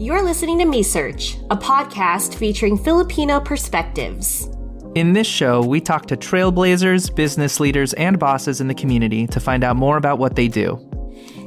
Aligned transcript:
You're 0.00 0.22
listening 0.22 0.58
to 0.60 0.64
Me 0.64 0.82
Search, 0.82 1.36
a 1.50 1.56
podcast 1.58 2.34
featuring 2.34 2.78
Filipino 2.78 3.38
perspectives. 3.38 4.48
In 4.94 5.12
this 5.12 5.26
show, 5.26 5.62
we 5.62 5.78
talk 5.78 6.06
to 6.06 6.16
trailblazers, 6.16 7.14
business 7.14 7.60
leaders, 7.60 7.92
and 7.92 8.18
bosses 8.18 8.62
in 8.62 8.68
the 8.68 8.74
community 8.74 9.26
to 9.26 9.38
find 9.38 9.62
out 9.62 9.76
more 9.76 9.98
about 9.98 10.18
what 10.18 10.36
they 10.36 10.48
do. 10.48 10.80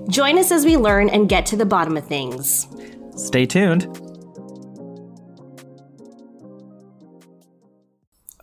Join 0.08 0.38
us 0.38 0.52
as 0.52 0.66
we 0.66 0.78
learn 0.78 1.10
and 1.10 1.28
get 1.28 1.48
to 1.48 1.55
the 1.55 1.66
bottom 1.66 1.98
of 1.98 2.05
things. 2.05 2.68
Stay 3.16 3.48
tuned. 3.48 3.88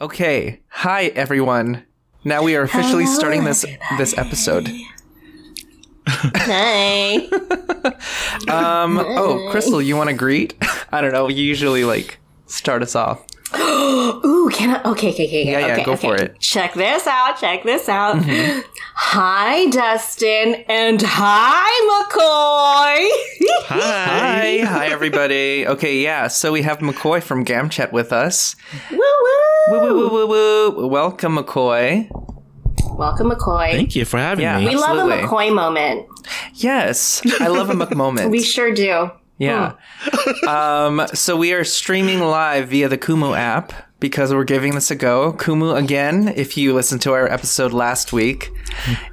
Okay, 0.00 0.60
hi 0.70 1.04
everyone. 1.14 1.84
Now 2.24 2.42
we 2.42 2.56
are 2.56 2.62
officially 2.62 3.04
Hello, 3.04 3.16
starting 3.16 3.44
this 3.44 3.64
this 3.96 4.18
episode. 4.18 4.68
Hi. 6.22 7.28
Um, 8.48 8.98
oh, 8.98 9.48
Crystal, 9.50 9.82
you 9.82 9.96
want 9.96 10.08
to 10.08 10.16
greet? 10.16 10.54
I 10.92 11.00
don't 11.00 11.12
know. 11.12 11.28
You 11.28 11.42
usually 11.42 11.84
like 11.84 12.18
start 12.46 12.82
us 12.82 12.96
off. 12.96 13.24
Ooh, 13.58 14.50
can 14.52 14.76
I? 14.76 14.90
Okay, 14.90 15.10
okay, 15.12 15.26
okay. 15.26 15.44
Yeah, 15.44 15.58
yeah, 15.58 15.72
okay, 15.74 15.84
go 15.84 15.92
okay. 15.92 16.08
for 16.08 16.16
it. 16.16 16.38
Check 16.40 16.74
this 16.74 17.06
out. 17.06 17.38
Check 17.38 17.62
this 17.64 17.88
out. 17.88 18.16
Mm-hmm. 18.16 18.60
Hi, 18.94 19.66
Dustin, 19.66 20.64
and 20.68 21.00
hi, 21.02 21.68
Makoy. 21.90 23.08
Hi, 23.66 24.58
hi 24.64 24.86
everybody. 24.86 25.66
Okay, 25.66 26.02
yeah. 26.02 26.28
So 26.28 26.52
we 26.52 26.62
have 26.62 26.78
Makoy 26.78 27.22
from 27.22 27.44
GamChat 27.44 27.92
with 27.92 28.12
us. 28.12 28.56
woo 28.90 28.98
woo. 28.98 29.70
Woo 29.70 29.80
woo 29.80 30.08
woo 30.10 30.26
woo 30.26 30.70
woo. 30.76 30.86
Welcome, 30.86 31.36
Makoy. 31.36 32.08
Welcome, 32.88 33.30
Makoy. 33.30 33.70
Thank 33.72 33.96
you 33.96 34.04
for 34.04 34.18
having 34.18 34.42
Yeah. 34.42 34.58
me. 34.58 34.66
we 34.68 34.76
love 34.76 34.98
a. 34.98 35.10
Makoy 35.26 35.54
moment. 35.54 36.06
Yes, 36.54 37.22
I 37.40 37.48
love 37.48 37.70
a 37.70 37.74
Makoy 37.74 37.96
moment. 37.96 38.30
We 38.30 38.42
sure 38.42 38.72
do. 38.72 39.10
Yeah. 39.38 39.72
um, 40.46 41.06
so 41.14 41.36
we 41.36 41.52
are 41.54 41.64
streaming 41.64 42.20
live 42.20 42.68
via 42.68 42.88
the 42.88 42.98
Kumu 42.98 43.36
app 43.36 43.72
because 44.00 44.32
we're 44.34 44.44
giving 44.44 44.74
this 44.74 44.90
a 44.90 44.94
go. 44.96 45.32
Kumu, 45.34 45.76
again, 45.76 46.32
if 46.34 46.56
you 46.56 46.74
listened 46.74 47.02
to 47.02 47.12
our 47.12 47.28
episode 47.30 47.72
last 47.72 48.12
week, 48.12 48.50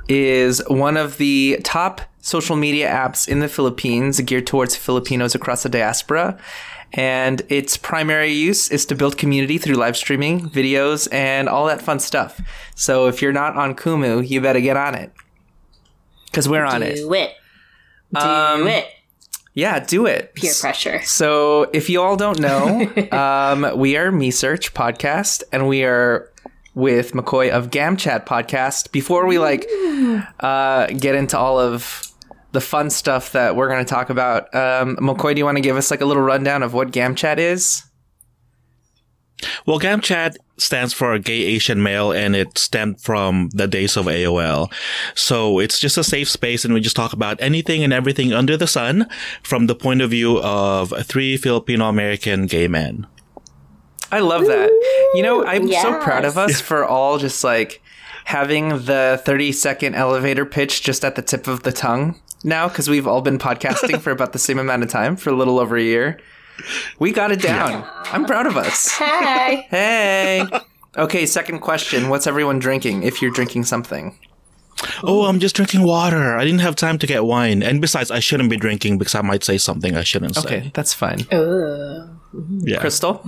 is 0.07 0.61
one 0.67 0.97
of 0.97 1.17
the 1.17 1.59
top 1.63 2.01
social 2.21 2.55
media 2.55 2.89
apps 2.89 3.27
in 3.27 3.39
the 3.39 3.47
Philippines 3.47 4.19
geared 4.21 4.47
towards 4.47 4.75
Filipinos 4.75 5.35
across 5.35 5.63
the 5.63 5.69
diaspora. 5.69 6.37
And 6.93 7.41
its 7.49 7.75
primary 7.75 8.31
use 8.31 8.71
is 8.71 8.85
to 8.85 8.95
build 8.95 9.17
community 9.17 9.57
through 9.57 9.75
live 9.75 9.97
streaming, 9.97 10.49
videos, 10.49 11.07
and 11.11 11.49
all 11.49 11.65
that 11.67 11.81
fun 11.81 11.99
stuff. 11.99 12.39
So 12.75 13.07
if 13.07 13.21
you're 13.21 13.33
not 13.33 13.57
on 13.57 13.75
Kumu, 13.75 14.27
you 14.27 14.39
better 14.39 14.61
get 14.61 14.77
on 14.77 14.95
it. 14.95 15.11
Because 16.27 16.47
we're 16.47 16.63
on 16.63 16.83
it. 16.83 16.95
Do 16.95 17.13
it. 17.13 17.31
Do 18.13 18.19
Um, 18.21 18.67
it. 18.67 18.85
Yeah, 19.57 19.79
do 19.79 20.05
it. 20.05 20.35
Peer 20.35 20.53
pressure. 20.61 21.01
So, 21.01 21.63
if 21.73 21.89
you 21.89 21.99
all 21.99 22.15
don't 22.15 22.39
know, 22.39 22.91
um, 23.11 23.75
we 23.75 23.97
are 23.97 24.11
Me 24.11 24.29
Search 24.29 24.71
podcast, 24.75 25.41
and 25.51 25.67
we 25.67 25.83
are 25.83 26.31
with 26.75 27.13
Makoy 27.13 27.49
of 27.49 27.71
GamChat 27.71 28.27
podcast. 28.27 28.91
Before 28.91 29.25
we 29.25 29.39
like 29.39 29.65
uh, 30.41 30.85
get 30.99 31.15
into 31.15 31.39
all 31.39 31.59
of 31.59 32.03
the 32.51 32.61
fun 32.61 32.91
stuff 32.91 33.31
that 33.31 33.55
we're 33.55 33.67
going 33.67 33.83
to 33.83 33.89
talk 33.89 34.11
about, 34.11 34.53
um, 34.53 34.95
Makoy, 34.97 35.33
do 35.33 35.39
you 35.39 35.45
want 35.45 35.57
to 35.57 35.63
give 35.63 35.75
us 35.75 35.89
like 35.89 36.01
a 36.01 36.05
little 36.05 36.21
rundown 36.21 36.61
of 36.61 36.75
what 36.75 36.91
GamChat 36.91 37.39
is? 37.39 37.81
Well, 39.65 39.79
GamChat 39.79 40.37
stands 40.57 40.93
for 40.93 41.17
Gay 41.19 41.43
Asian 41.43 41.83
Male, 41.83 42.11
and 42.11 42.35
it 42.35 42.57
stemmed 42.57 42.99
from 43.01 43.49
the 43.53 43.67
days 43.67 43.95
of 43.95 44.05
AOL. 44.05 44.71
So 45.13 45.59
it's 45.59 45.79
just 45.79 45.97
a 45.97 46.03
safe 46.03 46.29
space, 46.29 46.65
and 46.65 46.73
we 46.73 46.81
just 46.81 46.95
talk 46.95 47.13
about 47.13 47.39
anything 47.39 47.83
and 47.83 47.93
everything 47.93 48.33
under 48.33 48.57
the 48.57 48.67
sun 48.67 49.07
from 49.43 49.67
the 49.67 49.75
point 49.75 50.01
of 50.01 50.09
view 50.09 50.39
of 50.39 50.93
three 51.05 51.37
Filipino 51.37 51.87
American 51.87 52.47
gay 52.47 52.67
men. 52.67 53.05
I 54.11 54.19
love 54.19 54.45
that. 54.45 54.69
You 55.13 55.21
know, 55.21 55.45
I'm 55.45 55.71
so 55.71 56.01
proud 56.01 56.25
of 56.25 56.37
us 56.37 56.61
for 56.61 56.85
all 56.85 57.17
just 57.17 57.43
like 57.43 57.81
having 58.25 58.69
the 58.69 59.21
30 59.25 59.51
second 59.51 59.95
elevator 59.95 60.45
pitch 60.45 60.81
just 60.81 61.05
at 61.05 61.15
the 61.15 61.21
tip 61.21 61.47
of 61.47 61.63
the 61.63 61.71
tongue 61.71 62.19
now 62.43 62.67
because 62.67 62.89
we've 62.89 63.07
all 63.07 63.21
been 63.21 63.37
podcasting 63.37 63.99
for 64.01 64.11
about 64.11 64.33
the 64.33 64.39
same 64.39 64.59
amount 64.59 64.83
of 64.83 64.89
time 64.89 65.15
for 65.15 65.29
a 65.29 65.33
little 65.33 65.59
over 65.59 65.77
a 65.77 65.83
year. 65.83 66.19
We 66.99 67.11
got 67.11 67.31
it 67.31 67.41
down. 67.41 67.87
I'm 68.05 68.25
proud 68.25 68.47
of 68.47 68.57
us. 68.57 68.91
Hey. 68.97 69.67
Hey. 69.71 70.45
Okay, 70.97 71.25
second 71.25 71.59
question. 71.59 72.09
What's 72.09 72.25
everyone 72.25 72.57
drinking 72.59 73.03
if 73.03 73.21
you're 73.21 73.31
drinking 73.31 73.65
something? 73.65 74.17
Oh, 75.03 75.25
I'm 75.25 75.39
just 75.39 75.55
drinking 75.55 75.83
water. 75.83 76.35
I 76.37 76.43
didn't 76.43 76.59
have 76.61 76.75
time 76.75 76.97
to 76.99 77.07
get 77.07 77.23
wine. 77.25 77.61
And 77.63 77.81
besides, 77.81 78.09
I 78.11 78.19
shouldn't 78.19 78.49
be 78.49 78.57
drinking 78.57 78.97
because 78.97 79.15
I 79.15 79.21
might 79.21 79.43
say 79.43 79.57
something 79.57 79.95
I 79.95 80.03
shouldn't 80.03 80.35
say. 80.35 80.41
Okay, 80.41 80.71
that's 80.73 80.93
fine. 80.93 81.19
Yeah. 81.31 82.79
Crystal? 82.79 83.21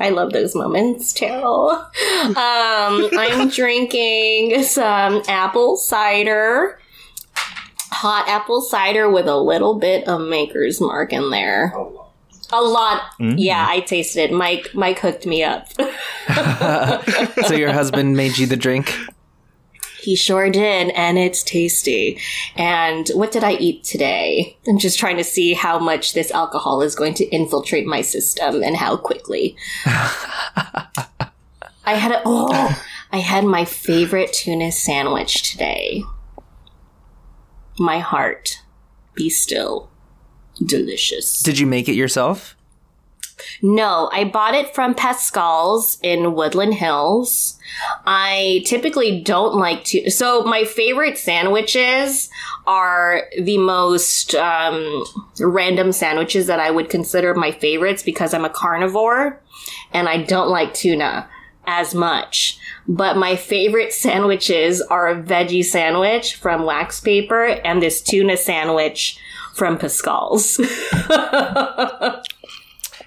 I 0.00 0.10
love 0.10 0.32
those 0.32 0.54
moments, 0.54 1.12
Terrell. 1.12 1.70
Um, 1.70 2.34
I'm 2.36 3.48
drinking 3.48 4.62
some 4.64 5.22
apple 5.28 5.76
cider, 5.76 6.78
hot 7.90 8.28
apple 8.28 8.60
cider 8.60 9.10
with 9.10 9.26
a 9.26 9.36
little 9.38 9.78
bit 9.78 10.06
of 10.06 10.20
Maker's 10.20 10.80
Mark 10.80 11.12
in 11.12 11.30
there. 11.30 11.72
A 12.52 12.62
lot. 12.62 13.02
Mm-hmm. 13.20 13.38
Yeah, 13.38 13.66
I 13.68 13.80
tasted 13.80 14.30
it. 14.30 14.32
Mike 14.32 14.70
Mike 14.74 14.98
hooked 15.00 15.26
me 15.26 15.42
up. 15.42 15.68
so 17.46 17.54
your 17.54 17.72
husband 17.72 18.16
made 18.16 18.38
you 18.38 18.46
the 18.46 18.56
drink? 18.56 18.94
he 20.08 20.16
sure 20.16 20.48
did, 20.48 20.88
and 20.90 21.18
it's 21.18 21.42
tasty. 21.42 22.18
And 22.56 23.08
what 23.08 23.30
did 23.30 23.44
I 23.44 23.52
eat 23.52 23.84
today? 23.84 24.56
I'm 24.66 24.78
just 24.78 24.98
trying 24.98 25.18
to 25.18 25.24
see 25.24 25.52
how 25.52 25.78
much 25.78 26.14
this 26.14 26.30
alcohol 26.30 26.80
is 26.80 26.94
going 26.94 27.12
to 27.14 27.26
infiltrate 27.26 27.86
my 27.86 28.00
system 28.00 28.62
and 28.62 28.76
how 28.76 28.96
quickly. 28.96 29.54
I 31.84 31.94
had 31.94 32.12
a 32.12 32.22
oh, 32.24 32.82
I 33.12 33.18
had 33.18 33.44
my 33.44 33.66
favorite 33.66 34.32
tuna 34.32 34.72
sandwich 34.72 35.50
today. 35.50 36.04
My 37.78 37.98
heart, 37.98 38.62
be 39.14 39.28
still, 39.28 39.90
delicious. 40.64 41.42
Did 41.42 41.58
you 41.58 41.66
make 41.66 41.88
it 41.88 41.94
yourself? 41.94 42.56
No, 43.62 44.10
I 44.12 44.24
bought 44.24 44.54
it 44.54 44.74
from 44.74 44.94
Pascal's 44.94 45.98
in 46.02 46.34
Woodland 46.34 46.74
Hills. 46.74 47.58
I 48.06 48.62
typically 48.66 49.20
don't 49.20 49.56
like 49.56 49.84
to. 49.84 50.10
So 50.10 50.42
my 50.42 50.64
favorite 50.64 51.18
sandwiches 51.18 52.30
are 52.66 53.24
the 53.40 53.58
most 53.58 54.34
um, 54.34 55.04
random 55.40 55.92
sandwiches 55.92 56.46
that 56.46 56.60
I 56.60 56.70
would 56.70 56.90
consider 56.90 57.34
my 57.34 57.50
favorites 57.52 58.02
because 58.02 58.34
I'm 58.34 58.44
a 58.44 58.50
carnivore 58.50 59.40
and 59.92 60.08
I 60.08 60.22
don't 60.22 60.50
like 60.50 60.74
tuna 60.74 61.28
as 61.66 61.94
much. 61.94 62.58
But 62.86 63.16
my 63.16 63.36
favorite 63.36 63.92
sandwiches 63.92 64.80
are 64.82 65.08
a 65.08 65.22
veggie 65.22 65.64
sandwich 65.64 66.36
from 66.36 66.64
Wax 66.64 67.00
Paper 67.00 67.44
and 67.44 67.82
this 67.82 68.00
tuna 68.00 68.36
sandwich 68.36 69.18
from 69.58 69.76
Pascal's. 69.78 70.58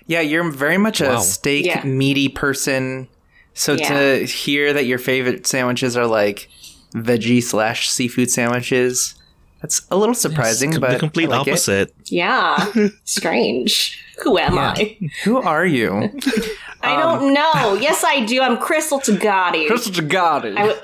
Yeah, 0.07 0.19
you're 0.21 0.49
very 0.51 0.77
much 0.77 0.99
a 0.99 1.05
Wow. 1.09 1.19
steak 1.19 1.65
Yeah. 1.65 1.83
meaty 1.85 2.27
person. 2.27 3.07
So 3.53 3.73
Yeah. 3.73 3.87
to 4.19 4.25
hear 4.25 4.73
that 4.73 4.85
your 4.85 4.97
favorite 4.97 5.47
sandwiches 5.47 5.95
are 5.95 6.05
like 6.07 6.49
veggie 6.93 7.41
slash 7.41 7.89
seafood 7.89 8.29
sandwiches, 8.29 9.15
that's 9.61 9.83
a 9.89 9.95
little 9.95 10.15
surprising. 10.15 10.77
but 10.79 10.91
the 10.91 10.99
complete 10.99 11.29
I 11.31 11.37
like 11.37 11.47
it. 11.47 11.51
opposite. 11.51 11.93
Yeah. 12.05 12.65
Strange. 13.05 14.03
Who 14.23 14.37
am 14.37 14.57
I? 14.57 14.97
Who 15.23 15.37
are 15.41 15.65
you? 15.65 16.11
I 16.81 16.99
don't 16.99 17.23
um, 17.27 17.33
know. 17.33 17.75
Yes, 17.75 18.03
I 18.03 18.25
do. 18.25 18.41
I'm 18.41 18.57
Crystal 18.57 18.99
Tagati. 18.99 19.67
Crystal 19.67 19.93
Tagati. 19.93 20.57
I 20.57 20.67
w- 20.67 20.79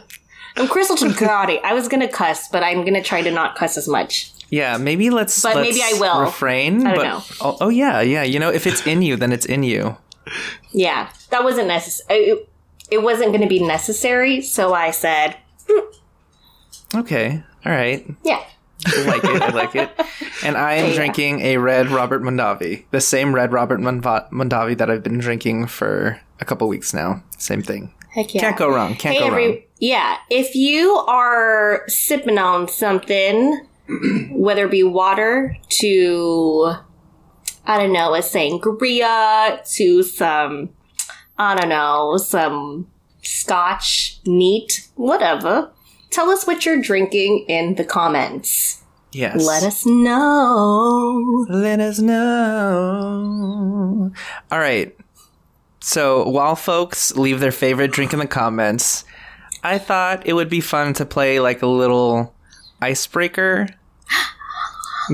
I'm 0.56 0.68
Crystal 0.70 0.96
Tagati. 0.96 1.60
I 1.64 1.74
was 1.74 1.88
gonna 1.90 2.08
cuss, 2.08 2.48
but 2.48 2.64
I'm 2.64 2.86
gonna 2.86 3.04
try 3.04 3.22
to 3.22 3.32
not 3.32 3.56
cuss 3.58 3.78
as 3.78 3.88
much. 3.90 4.32
Yeah, 4.50 4.78
maybe 4.78 5.10
let's. 5.10 5.42
But 5.42 5.56
let's 5.56 5.70
maybe 5.70 5.82
I 5.84 6.00
will. 6.00 6.22
refrain. 6.22 6.86
I 6.86 6.94
don't 6.94 6.96
but, 6.96 7.04
know. 7.04 7.24
Oh, 7.42 7.58
oh 7.62 7.70
yeah, 7.70 8.02
yeah. 8.02 8.24
You 8.24 8.40
know, 8.40 8.50
if 8.52 8.66
it's 8.68 8.86
in 8.88 9.02
you, 9.02 9.16
then 9.16 9.32
it's 9.32 9.46
in 9.46 9.64
you. 9.64 9.98
Yeah, 10.72 11.10
that 11.30 11.44
wasn't 11.44 11.68
necessary. 11.68 12.20
It, 12.20 12.50
it 12.92 12.98
wasn't 13.04 13.32
gonna 13.34 13.48
be 13.48 13.60
necessary, 13.66 14.42
so 14.42 14.74
I 14.74 14.92
said, 14.92 15.38
hmm. 15.70 17.00
Okay, 17.00 17.44
all 17.66 17.72
right. 17.72 18.06
yeah. 18.24 18.44
I 18.86 19.04
like 19.06 19.24
it. 19.24 19.42
I 19.42 19.50
like 19.50 19.76
it. 19.76 19.90
And 20.44 20.56
I 20.56 20.76
am 20.76 20.90
Yeah. 20.92 20.96
drinking 20.96 21.42
a 21.42 21.58
red 21.58 21.90
Robert 21.90 22.22
Mondavi, 22.22 22.86
the 22.92 23.02
same 23.02 23.34
red 23.34 23.52
Robert 23.52 23.80
Mondavi 23.80 24.78
that 24.78 24.90
I've 24.92 25.02
been 25.02 25.18
drinking 25.18 25.66
for 25.66 26.20
a 26.40 26.46
couple 26.46 26.68
weeks 26.68 26.94
now. 26.94 27.24
Same 27.40 27.64
thing. 27.64 27.92
Heck 28.12 28.36
yeah. 28.36 28.42
Can't 28.42 28.56
go 28.58 28.70
wrong. 28.70 28.94
Can't 28.96 29.16
hey, 29.16 29.20
go 29.22 29.28
every- 29.28 29.48
wrong. 29.48 29.58
Yeah, 29.80 30.18
if 30.30 30.54
you 30.56 30.92
are 31.08 31.84
sipping 31.88 32.38
on 32.38 32.68
something, 32.68 33.66
whether 34.32 34.66
it 34.66 34.72
be 34.72 34.84
water 34.84 35.56
to, 35.70 36.74
I 37.66 37.78
don't 37.78 37.94
know, 37.94 38.14
a 38.14 38.20
sangria 38.20 39.66
to 39.76 40.04
some, 40.04 40.70
I 41.38 41.56
don't 41.56 41.70
know, 41.70 42.18
some 42.18 42.88
scotch, 43.22 44.20
neat, 44.26 44.90
whatever, 44.96 45.72
tell 46.10 46.30
us 46.30 46.46
what 46.48 46.66
you're 46.66 46.82
drinking 46.82 47.46
in 47.48 47.76
the 47.76 47.86
comments. 47.86 48.84
Yes. 49.12 49.46
Let 49.46 49.64
us 49.64 49.86
know. 49.86 51.46
Let 51.50 51.80
us 51.80 52.00
know. 52.00 53.02
All 54.52 54.60
right. 54.60 54.96
So 55.80 56.28
while 56.28 56.56
folks 56.56 57.16
leave 57.16 57.40
their 57.40 57.52
favorite 57.52 57.92
drink 57.92 58.12
in 58.14 58.20
the 58.20 58.28
comments, 58.28 59.06
I 59.64 59.78
thought 59.78 60.28
it 60.28 60.34
would 60.34 60.50
be 60.50 60.62
fun 60.62 60.94
to 60.96 61.06
play 61.06 61.40
like 61.40 61.62
a 61.62 61.68
little 61.68 62.36
icebreaker 62.82 63.68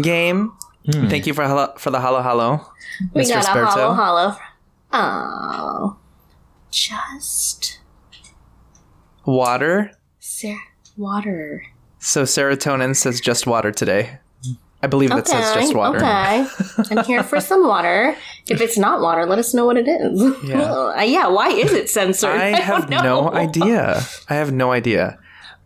game. 0.02 0.52
Thank 0.92 1.26
you 1.28 1.34
for 1.34 1.46
hello, 1.48 1.74
for 1.78 1.92
the 1.92 2.02
hello 2.02 2.22
hello, 2.22 2.66
We 3.14 3.22
Mr. 3.24 3.42
got 3.42 3.56
a 3.58 3.66
hollow 3.66 3.94
hollow. 3.94 4.36
Oh. 4.92 5.98
Just 6.72 7.80
Water. 9.26 9.92
ser- 10.20 10.58
water. 10.98 11.64
So 12.00 12.24
serotonin 12.24 12.96
says 12.96 13.22
just 13.22 13.48
water 13.48 13.72
today. 13.72 14.18
I 14.82 14.88
believe 14.88 15.12
it 15.14 15.26
says 15.28 15.54
just 15.54 15.74
water. 15.74 15.98
okay. 16.00 16.46
I'm 16.92 17.06
here 17.06 17.24
for 17.24 17.40
some 17.50 17.66
water. 17.66 18.18
If 18.50 18.60
it's 18.60 18.78
not 18.78 19.00
water, 19.00 19.26
let 19.26 19.40
us 19.40 19.54
know 19.54 19.66
what 19.66 19.78
it 19.78 19.88
is. 19.88 20.22
Yeah. 20.44 20.74
Uh, 20.94 21.02
yeah, 21.02 21.28
why 21.28 21.50
is 21.50 21.72
it 21.72 21.90
censored? 21.90 22.30
I 22.40 22.50
have 22.60 22.90
no 22.90 23.32
idea. 23.34 24.02
I 24.30 24.36
have 24.36 24.52
no 24.52 24.72
idea. 24.74 25.18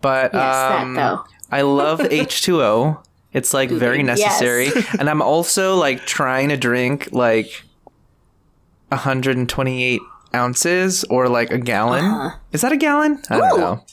But 0.02 0.32
Yes, 0.34 0.82
um, 0.82 0.94
that 0.94 1.10
though. 1.16 1.24
I 1.52 1.62
love 1.64 2.00
H2O. 2.00 3.04
It's 3.38 3.54
like 3.54 3.70
very 3.70 3.98
Yes. 4.04 4.20
necessary. 4.20 4.70
and 5.00 5.10
I'm 5.10 5.22
also 5.22 5.76
like 5.76 6.06
trying 6.06 6.50
to 6.50 6.58
drink 6.58 7.10
like 7.12 7.64
128 8.90 10.02
ounces 10.36 11.04
or 11.06 11.30
like 11.30 11.52
a 11.52 11.58
gallon. 11.58 12.32
Is 12.52 12.62
that 12.62 12.72
a 12.72 12.78
gallon? 12.78 13.22
I 13.30 13.38
don't 13.38 13.44
Uh-huh. 13.44 13.56
Ooh. 13.56 13.60
know. 13.60 13.84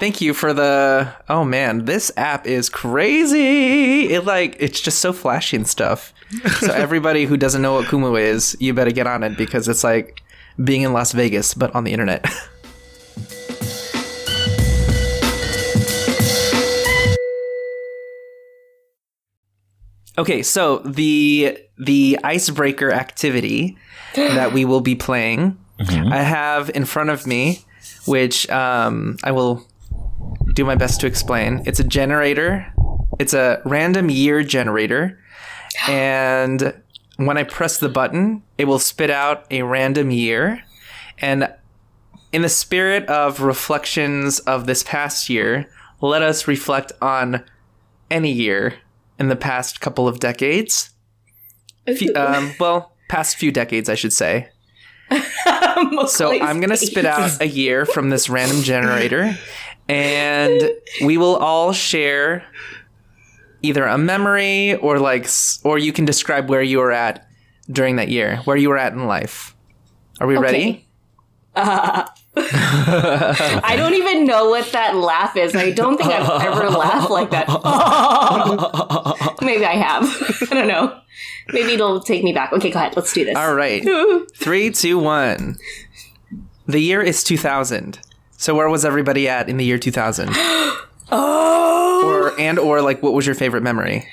Thank 0.00 0.20
you 0.20 0.32
for 0.34 0.52
the 0.54 1.08
Oh 1.28 1.44
man, 1.44 1.84
this 1.84 2.10
app 2.16 2.46
is 2.46 2.68
crazy. 2.68 4.08
It 4.12 4.24
like 4.24 4.56
it's 4.58 4.80
just 4.80 4.98
so 5.00 5.12
flashy 5.12 5.56
and 5.56 5.66
stuff. 5.66 6.12
so 6.60 6.72
everybody 6.86 7.24
who 7.26 7.36
doesn't 7.36 7.62
know 7.62 7.74
what 7.74 7.86
Kumu 7.86 8.18
is, 8.20 8.56
you 8.60 8.72
better 8.74 8.90
get 8.90 9.06
on 9.06 9.22
it 9.22 9.36
because 9.36 9.68
it's 9.68 9.84
like 9.84 10.22
being 10.62 10.82
in 10.82 10.92
Las 10.92 11.12
Vegas 11.12 11.54
but 11.54 11.74
on 11.74 11.84
the 11.84 11.92
internet. 11.92 12.24
Okay, 20.18 20.42
so 20.42 20.78
the 20.78 21.58
the 21.78 22.18
icebreaker 22.24 22.90
activity 22.90 23.76
that 24.14 24.52
we 24.52 24.64
will 24.64 24.80
be 24.80 24.94
playing, 24.94 25.58
I 25.78 26.22
have 26.22 26.70
in 26.74 26.86
front 26.86 27.10
of 27.10 27.26
me, 27.26 27.64
which 28.06 28.48
um, 28.48 29.18
I 29.22 29.32
will 29.32 29.66
do 30.54 30.64
my 30.64 30.74
best 30.74 31.00
to 31.02 31.06
explain. 31.06 31.62
It's 31.66 31.80
a 31.80 31.84
generator. 31.84 32.72
It's 33.18 33.34
a 33.34 33.60
random 33.66 34.08
year 34.08 34.42
generator, 34.42 35.18
and 35.88 36.74
when 37.16 37.36
I 37.36 37.44
press 37.44 37.78
the 37.78 37.88
button, 37.88 38.42
it 38.56 38.64
will 38.66 38.78
spit 38.78 39.10
out 39.10 39.46
a 39.50 39.62
random 39.62 40.10
year. 40.10 40.62
And 41.18 41.52
in 42.32 42.42
the 42.42 42.48
spirit 42.48 43.06
of 43.06 43.40
reflections 43.40 44.38
of 44.40 44.66
this 44.66 44.82
past 44.82 45.28
year, 45.30 45.70
let 46.00 46.22
us 46.22 46.46
reflect 46.46 46.92
on 47.00 47.42
any 48.10 48.32
year 48.32 48.74
in 49.18 49.28
the 49.28 49.36
past 49.36 49.80
couple 49.80 50.06
of 50.08 50.20
decades. 50.20 50.90
Fe- 51.86 52.12
um, 52.14 52.52
well, 52.58 52.92
past 53.08 53.36
few 53.36 53.50
decades, 53.52 53.88
I 53.88 53.94
should 53.94 54.12
say. 54.12 54.48
So 56.08 56.32
I'm 56.40 56.58
going 56.60 56.70
to 56.70 56.76
spit 56.76 57.04
out 57.06 57.40
a 57.40 57.46
year 57.46 57.86
from 57.86 58.10
this 58.10 58.28
random 58.28 58.62
generator, 58.62 59.36
and 59.88 60.70
we 61.04 61.16
will 61.16 61.36
all 61.36 61.72
share 61.72 62.44
either 63.62 63.84
a 63.84 63.96
memory 63.98 64.74
or 64.74 64.98
like, 64.98 65.28
or 65.64 65.78
you 65.78 65.92
can 65.92 66.04
describe 66.04 66.48
where 66.50 66.62
you 66.62 66.78
were 66.78 66.92
at 66.92 67.28
during 67.70 67.96
that 67.96 68.08
year, 68.08 68.36
where 68.44 68.56
you 68.56 68.68
were 68.68 68.78
at 68.78 68.92
in 68.92 69.06
life. 69.06 69.54
Are 70.20 70.26
we 70.26 70.36
ready? 70.36 70.88
I 72.38 73.74
don't 73.76 73.94
even 73.94 74.24
know 74.26 74.50
what 74.50 74.70
that 74.72 74.94
laugh 74.96 75.36
is. 75.36 75.54
I 75.56 75.70
don't 75.70 75.96
think 75.96 76.10
I've 76.12 76.42
ever 76.42 76.68
laughed 76.68 77.10
like 77.10 77.30
that. 77.30 77.46
Maybe 79.42 79.64
I 79.64 79.74
have. 79.74 80.04
I 80.50 80.54
don't 80.54 80.68
know. 80.68 81.00
Maybe 81.52 81.72
it'll 81.74 82.00
take 82.00 82.22
me 82.22 82.32
back. 82.32 82.52
Okay, 82.52 82.70
go 82.70 82.78
ahead. 82.78 82.94
Let's 82.96 83.12
do 83.12 83.24
this. 83.24 83.36
All 83.36 83.54
right. 83.54 83.82
Three, 84.36 84.70
two, 84.70 84.98
one. 84.98 85.56
The 86.66 86.80
year 86.80 87.00
is 87.00 87.24
2000. 87.24 88.00
So 88.32 88.54
where 88.54 88.68
was 88.68 88.84
everybody 88.84 89.28
at 89.28 89.48
in 89.48 89.56
the 89.56 89.64
year 89.64 89.78
2000? 89.78 90.30
Oh, 91.08 92.02
Or 92.04 92.40
and 92.40 92.58
or 92.58 92.82
like 92.82 93.00
what 93.00 93.12
was 93.12 93.26
your 93.26 93.36
favorite 93.36 93.62
memory? 93.62 94.08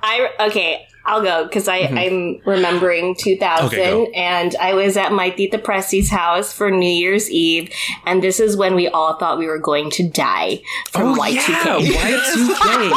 I 0.00 0.30
okay. 0.48 0.86
I'll 1.06 1.22
go 1.22 1.44
because 1.44 1.66
mm-hmm. 1.66 1.96
I'm 1.96 2.40
remembering 2.44 3.14
2000, 3.14 3.66
Okay, 3.66 4.10
and 4.12 4.54
I 4.60 4.74
was 4.74 4.96
at 4.96 5.12
my 5.12 5.30
Tita 5.30 5.58
Presti's 5.58 6.10
house 6.10 6.52
for 6.52 6.70
New 6.70 6.88
Year's 6.90 7.30
Eve, 7.30 7.70
and 8.04 8.22
this 8.22 8.40
is 8.40 8.56
when 8.56 8.74
we 8.74 8.88
all 8.88 9.16
thought 9.16 9.38
we 9.38 9.46
were 9.46 9.58
going 9.58 9.90
to 9.92 10.08
die 10.08 10.60
from 10.90 11.16
Y2K. 11.16 11.78
Y2K. 11.86 12.92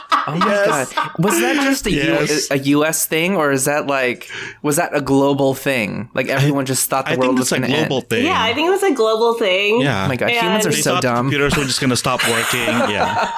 Oh 0.28 0.32
my 0.38 0.46
god. 0.48 0.88
Was 1.20 1.38
that 1.40 1.54
just 1.62 1.86
a, 1.86 1.90
U- 1.92 1.98
Yes. 1.98 2.50
a 2.50 2.58
US 2.58 3.06
thing 3.06 3.36
or 3.36 3.52
is 3.52 3.66
that 3.66 3.86
like 3.86 4.28
was 4.60 4.74
that 4.74 4.92
a 4.92 5.00
global 5.00 5.54
thing? 5.54 6.10
Like 6.14 6.26
everyone 6.26 6.66
just 6.66 6.90
thought 6.90 7.04
the 7.06 7.12
I 7.12 7.16
world 7.16 7.28
think 7.28 7.38
was 7.38 7.52
it's 7.52 7.52
a 7.52 7.58
going 7.60 7.70
to 7.70 7.76
global 7.78 7.98
end. 7.98 8.08
thing. 8.10 8.26
Yeah, 8.26 8.42
I 8.42 8.52
think 8.52 8.66
it 8.66 8.70
was 8.70 8.82
a 8.82 8.92
global 8.92 9.34
thing. 9.34 9.80
Yeah. 9.82 10.04
Oh 10.04 10.08
my 10.08 10.16
god, 10.16 10.30
And- 10.30 10.40
humans 10.46 10.66
are 10.66 10.72
so 10.72 11.00
dumb. 11.00 11.26
computers 11.26 11.56
were 11.56 11.62
just 11.62 11.78
going 11.80 11.90
to 11.90 11.96
stop 11.96 12.20
working. 12.28 12.66
Yeah. 12.90 13.30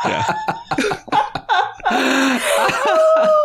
Yeah. 1.90 3.34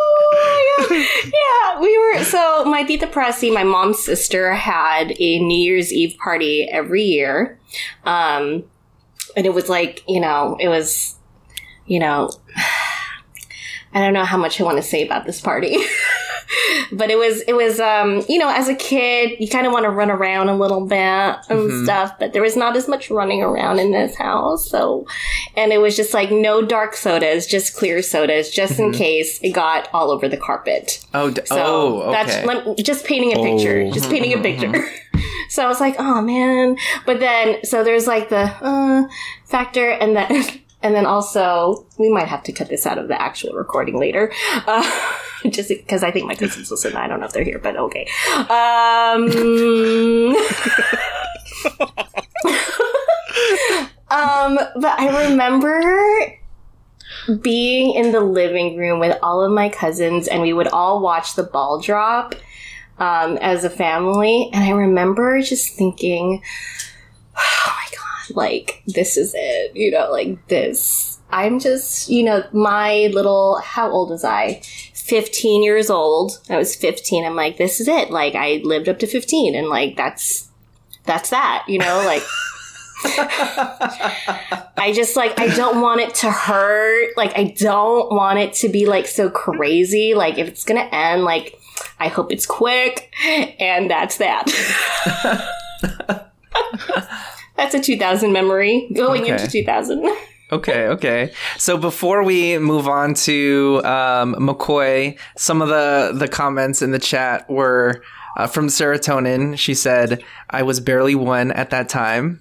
Yeah, 1.24 1.80
we 1.80 1.96
were 1.98 2.24
so 2.24 2.64
my 2.64 2.82
Tita 2.84 3.06
Presi, 3.06 3.52
my 3.52 3.64
mom's 3.64 4.02
sister, 4.04 4.54
had 4.54 5.14
a 5.18 5.38
New 5.40 5.58
Year's 5.58 5.92
Eve 5.92 6.16
party 6.22 6.68
every 6.70 7.02
year. 7.02 7.58
Um 8.04 8.64
and 9.36 9.46
it 9.46 9.54
was 9.54 9.68
like, 9.68 10.02
you 10.08 10.20
know, 10.20 10.56
it 10.60 10.68
was 10.68 11.16
you 11.86 11.98
know 11.98 12.30
I 13.94 14.00
don't 14.00 14.12
know 14.12 14.24
how 14.24 14.36
much 14.38 14.60
I 14.60 14.64
want 14.64 14.78
to 14.78 14.82
say 14.82 15.04
about 15.04 15.24
this 15.24 15.40
party. 15.40 15.76
but 16.92 17.10
it 17.10 17.16
was 17.18 17.42
it 17.42 17.54
was 17.54 17.80
um 17.80 18.22
you 18.28 18.38
know 18.38 18.48
as 18.48 18.68
a 18.68 18.74
kid 18.74 19.32
you 19.38 19.48
kind 19.48 19.66
of 19.66 19.72
want 19.72 19.84
to 19.84 19.90
run 19.90 20.10
around 20.10 20.48
a 20.48 20.56
little 20.56 20.86
bit 20.86 20.96
and 21.48 21.84
stuff 21.84 22.12
but 22.18 22.32
there 22.32 22.42
was 22.42 22.56
not 22.56 22.76
as 22.76 22.88
much 22.88 23.10
running 23.10 23.42
around 23.42 23.78
in 23.78 23.90
this 23.92 24.16
house 24.16 24.68
so 24.70 25.06
and 25.56 25.72
it 25.72 25.78
was 25.78 25.96
just 25.96 26.14
like 26.14 26.30
no 26.30 26.62
dark 26.62 26.94
sodas 26.94 27.46
just 27.46 27.74
clear 27.74 28.02
sodas 28.02 28.50
just 28.50 28.78
in 28.78 28.92
case 28.92 29.38
it 29.42 29.50
got 29.50 29.88
all 29.92 30.10
over 30.10 30.28
the 30.28 30.36
carpet 30.36 31.04
Oh, 31.14 31.30
d- 31.30 31.42
so 31.44 31.56
oh, 31.58 32.02
okay. 32.02 32.12
that's 32.12 32.46
lem- 32.46 32.76
just 32.76 33.04
painting 33.04 33.32
a 33.32 33.42
picture. 33.42 33.82
Oh. 33.86 33.90
Just 33.92 34.10
painting 34.10 34.32
a 34.32 34.38
picture. 34.42 34.84
so 35.48 35.64
I 35.64 35.68
was 35.68 35.78
like, 35.80 35.94
oh 35.98 36.20
man. 36.22 36.76
But 37.06 37.20
then, 37.20 37.64
so 37.64 37.84
there's 37.84 38.06
like 38.08 38.28
the 38.30 38.40
uh, 38.60 39.04
factor, 39.44 39.90
and 39.90 40.16
then 40.16 40.44
and 40.84 40.94
then 40.94 41.06
also 41.06 41.86
we 41.98 42.10
might 42.10 42.28
have 42.28 42.42
to 42.44 42.52
cut 42.52 42.68
this 42.68 42.86
out 42.86 42.98
of 42.98 43.08
the 43.08 43.20
actual 43.20 43.54
recording 43.54 43.98
later, 43.98 44.30
uh, 44.66 45.10
just 45.50 45.70
because 45.70 46.04
I 46.04 46.10
think 46.10 46.26
my 46.26 46.34
cousins 46.34 46.70
listen. 46.70 46.94
I 46.94 47.08
don't 47.08 47.18
know 47.18 47.26
if 47.26 47.32
they're 47.32 47.42
here, 47.42 47.58
but 47.58 47.76
okay. 47.76 48.06
Um, 48.36 49.24
um, 54.10 54.58
but 54.80 55.00
I 55.00 55.28
remember 55.30 56.38
being 57.40 57.94
in 57.94 58.12
the 58.12 58.20
living 58.20 58.76
room 58.76 59.00
with 59.00 59.16
all 59.22 59.42
of 59.42 59.50
my 59.50 59.70
cousins 59.70 60.28
and 60.28 60.42
we 60.42 60.52
would 60.52 60.68
all 60.68 61.00
watch 61.00 61.34
the 61.34 61.42
ball 61.42 61.80
drop 61.80 62.34
um, 62.98 63.38
as 63.38 63.64
a 63.64 63.70
family 63.70 64.50
and 64.52 64.62
i 64.62 64.70
remember 64.70 65.40
just 65.40 65.74
thinking 65.74 66.42
like 68.30 68.82
this 68.86 69.16
is 69.16 69.34
it 69.36 69.76
you 69.76 69.90
know 69.90 70.10
like 70.10 70.46
this 70.48 71.18
i'm 71.30 71.58
just 71.58 72.08
you 72.08 72.22
know 72.22 72.44
my 72.52 73.08
little 73.12 73.58
how 73.58 73.90
old 73.90 74.10
was 74.10 74.24
i 74.24 74.60
15 74.94 75.62
years 75.62 75.90
old 75.90 76.40
i 76.48 76.56
was 76.56 76.74
15 76.74 77.24
i'm 77.24 77.36
like 77.36 77.56
this 77.56 77.80
is 77.80 77.88
it 77.88 78.10
like 78.10 78.34
i 78.34 78.60
lived 78.64 78.88
up 78.88 78.98
to 78.98 79.06
15 79.06 79.54
and 79.54 79.68
like 79.68 79.96
that's 79.96 80.48
that's 81.04 81.30
that 81.30 81.64
you 81.68 81.78
know 81.78 82.02
like 82.06 82.22
I 84.76 84.92
just 84.94 85.16
like 85.16 85.38
I 85.38 85.48
don't 85.48 85.80
want 85.80 86.00
it 86.00 86.14
to 86.16 86.30
hurt. 86.30 87.16
Like 87.16 87.36
I 87.36 87.54
don't 87.58 88.10
want 88.10 88.38
it 88.38 88.54
to 88.54 88.68
be 88.68 88.86
like 88.86 89.06
so 89.06 89.28
crazy. 89.28 90.14
Like 90.14 90.38
if 90.38 90.48
it's 90.48 90.64
gonna 90.64 90.88
end, 90.90 91.24
like 91.24 91.58
I 91.98 92.08
hope 92.08 92.32
it's 92.32 92.46
quick, 92.46 93.12
and 93.58 93.90
that's 93.90 94.18
that. 94.18 94.50
that's 97.56 97.74
a 97.74 97.80
2000 97.80 98.32
memory 98.32 98.88
going 98.94 99.22
Okay. 99.22 99.32
into 99.32 99.48
2000. 99.48 100.08
Okay, 100.52 100.86
okay. 100.88 101.32
So 101.56 101.78
before 101.78 102.22
we 102.22 102.58
move 102.58 102.86
on 102.86 103.14
to 103.14 103.80
um, 103.82 104.34
Makoy, 104.34 105.18
some 105.38 105.62
of 105.62 105.68
the 105.68 106.12
the 106.14 106.28
comments 106.28 106.82
in 106.82 106.90
the 106.92 106.98
chat 106.98 107.48
were 107.50 108.02
uh, 108.36 108.46
from 108.46 108.68
Serotonin. 108.68 109.58
She 109.58 109.72
said, 109.74 110.22
"I 110.50 110.62
was 110.62 110.80
barely 110.80 111.14
one 111.14 111.50
at 111.50 111.70
that 111.70 111.88
time, 111.88 112.40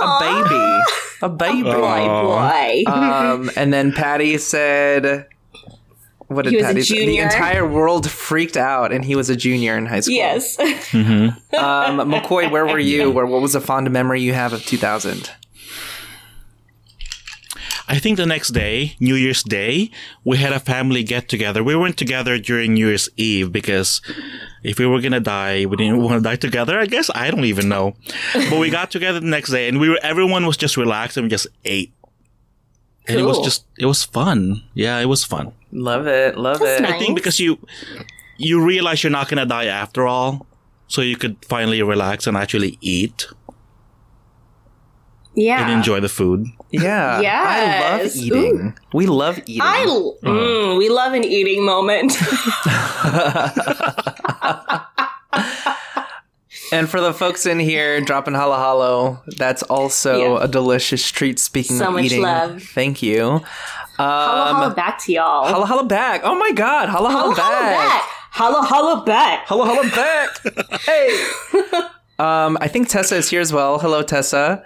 a 0.00 0.18
baby." 0.20 0.82
a 1.22 1.28
baby. 1.46 1.62
Boy, 1.62 2.06
boy. 2.06 2.82
Um, 2.90 3.50
and 3.56 3.72
then 3.72 3.92
Patty 3.92 4.38
said, 4.38 5.26
"What 6.28 6.44
did 6.44 6.52
He 6.52 6.56
was 6.56 6.64
a 6.64 6.68
Patty 6.68 6.82
say? 6.82 7.06
The 7.06 7.18
entire 7.18 7.66
world 7.66 8.10
freaked 8.10 8.56
out, 8.56 8.92
and 8.92 9.04
he 9.04 9.14
was 9.16 9.30
a 9.30 9.36
junior 9.36 9.76
in 9.76 9.86
high 9.86 10.00
school." 10.00 10.14
yes. 10.14 10.56
Um, 11.54 11.98
Makoy, 12.10 12.50
where 12.50 12.66
were 12.66 12.78
you? 12.78 13.10
Where 13.10 13.26
what 13.26 13.40
was 13.40 13.54
a 13.54 13.60
fond 13.60 13.90
memory 13.90 14.20
you 14.20 14.32
have 14.34 14.52
of 14.52 14.64
2000? 14.64 15.30
I 17.86 17.98
think 17.98 18.16
the 18.16 18.24
next 18.26 18.50
day, 18.50 18.96
New 18.98 19.14
Year's 19.14 19.42
Day, 19.42 19.90
we 20.24 20.38
had 20.38 20.52
a 20.54 20.58
family 20.58 21.02
get 21.02 21.28
together. 21.28 21.62
We 21.62 21.76
weren't 21.76 21.98
together 21.98 22.38
during 22.38 22.74
New 22.74 22.88
Year's 22.88 23.10
Eve 23.16 23.52
because 23.52 24.00
if 24.62 24.78
we 24.78 24.86
were 24.86 25.00
gonna 25.02 25.20
die, 25.20 25.66
we 25.66 25.76
didn't 25.76 26.02
want 26.02 26.22
to 26.22 26.28
die 26.28 26.36
together. 26.36 26.78
I 26.78 26.86
guess 26.86 27.10
I 27.14 27.30
don't 27.30 27.44
even 27.44 27.68
know. 27.68 27.94
But 28.32 28.58
we 28.58 28.70
got 28.70 28.90
together 28.90 29.20
the 29.20 29.26
next 29.26 29.50
day, 29.50 29.68
and 29.68 29.78
we 29.78 29.90
were 29.90 29.98
everyone 30.02 30.46
was 30.46 30.56
just 30.56 30.76
relaxed 30.78 31.18
and 31.18 31.24
we 31.26 31.28
just 31.28 31.46
ate. 31.64 31.92
And 33.06 33.20
it 33.20 33.22
was 33.22 33.38
just 33.40 33.66
it 33.78 33.84
was 33.84 34.02
fun. 34.02 34.62
Yeah, 34.72 34.98
it 34.98 35.06
was 35.06 35.24
fun. 35.24 35.52
Love 35.74 36.06
it, 36.06 36.38
love 36.38 36.60
That's 36.60 36.78
it. 36.80 36.82
nice. 36.82 36.92
I 36.94 36.98
think 36.98 37.16
because 37.16 37.38
you 37.40 37.58
you 38.38 38.64
realize 38.64 39.02
you're 39.02 39.10
not 39.10 39.28
gonna 39.28 39.44
die 39.46 39.66
after 39.66 40.06
all, 40.06 40.46
so 40.88 41.00
you 41.02 41.16
could 41.16 41.36
finally 41.48 41.82
relax 41.82 42.26
and 42.26 42.36
actually 42.36 42.78
eat 42.80 43.26
Yeah. 45.34 45.62
and 45.62 45.72
enjoy 45.72 45.98
the 46.00 46.08
food. 46.08 46.46
Yeah, 46.70 47.20
Yeah. 47.20 47.44
I 47.46 47.90
love 47.90 48.00
Yes. 48.02 48.16
eating. 48.16 48.78
We 48.92 49.06
love 49.06 49.38
eating. 49.46 49.62
I 49.62 49.82
l- 49.82 50.16
mm, 50.22 50.78
we 50.78 50.88
love 50.88 51.12
an 51.14 51.24
eating 51.24 51.64
moment. 51.64 52.12
and 56.72 56.88
for 56.88 57.00
the 57.00 57.12
folks 57.12 57.46
in 57.46 57.58
here 57.58 58.00
dropping 58.00 58.34
holla 58.34 58.56
hollow, 58.56 59.22
that's 59.38 59.62
also 59.64 60.34
Yeah. 60.36 60.44
a 60.44 60.48
delicious 60.48 61.08
treat. 61.10 61.38
Speaking 61.38 61.78
So 61.78 61.86
of 61.88 61.94
much 61.94 62.04
eating, 62.06 62.22
love. 62.22 62.62
thank 62.62 63.02
you. 63.02 63.40
Holla 63.96 64.50
Um, 64.50 64.56
holla 64.56 64.74
back 64.74 64.98
to 65.04 65.12
y'all. 65.12 65.46
holla 65.46 65.66
holla 65.66 65.84
back. 65.84 66.20
Oh 66.24 66.34
my 66.34 66.52
god, 66.52 66.88
holla 66.88 67.10
holla, 67.10 67.34
holla 67.34 67.42
holla 67.42 67.60
back. 67.60 67.88
back. 67.88 68.02
Holla 68.30 68.62
holla 68.62 69.04
back. 69.04 69.46
Holla 69.46 69.64
holla 69.66 69.90
back. 69.90 70.80
hey. 70.82 71.26
Um, 72.18 72.56
I 72.60 72.68
think 72.68 72.88
Tessa 72.88 73.16
is 73.16 73.28
here 73.30 73.40
as 73.40 73.52
well. 73.52 73.78
Hello, 73.78 74.02
Tessa. 74.02 74.64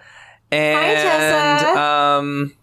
And 0.50 0.96
Tessa. 0.98 1.78
um, 1.80 2.54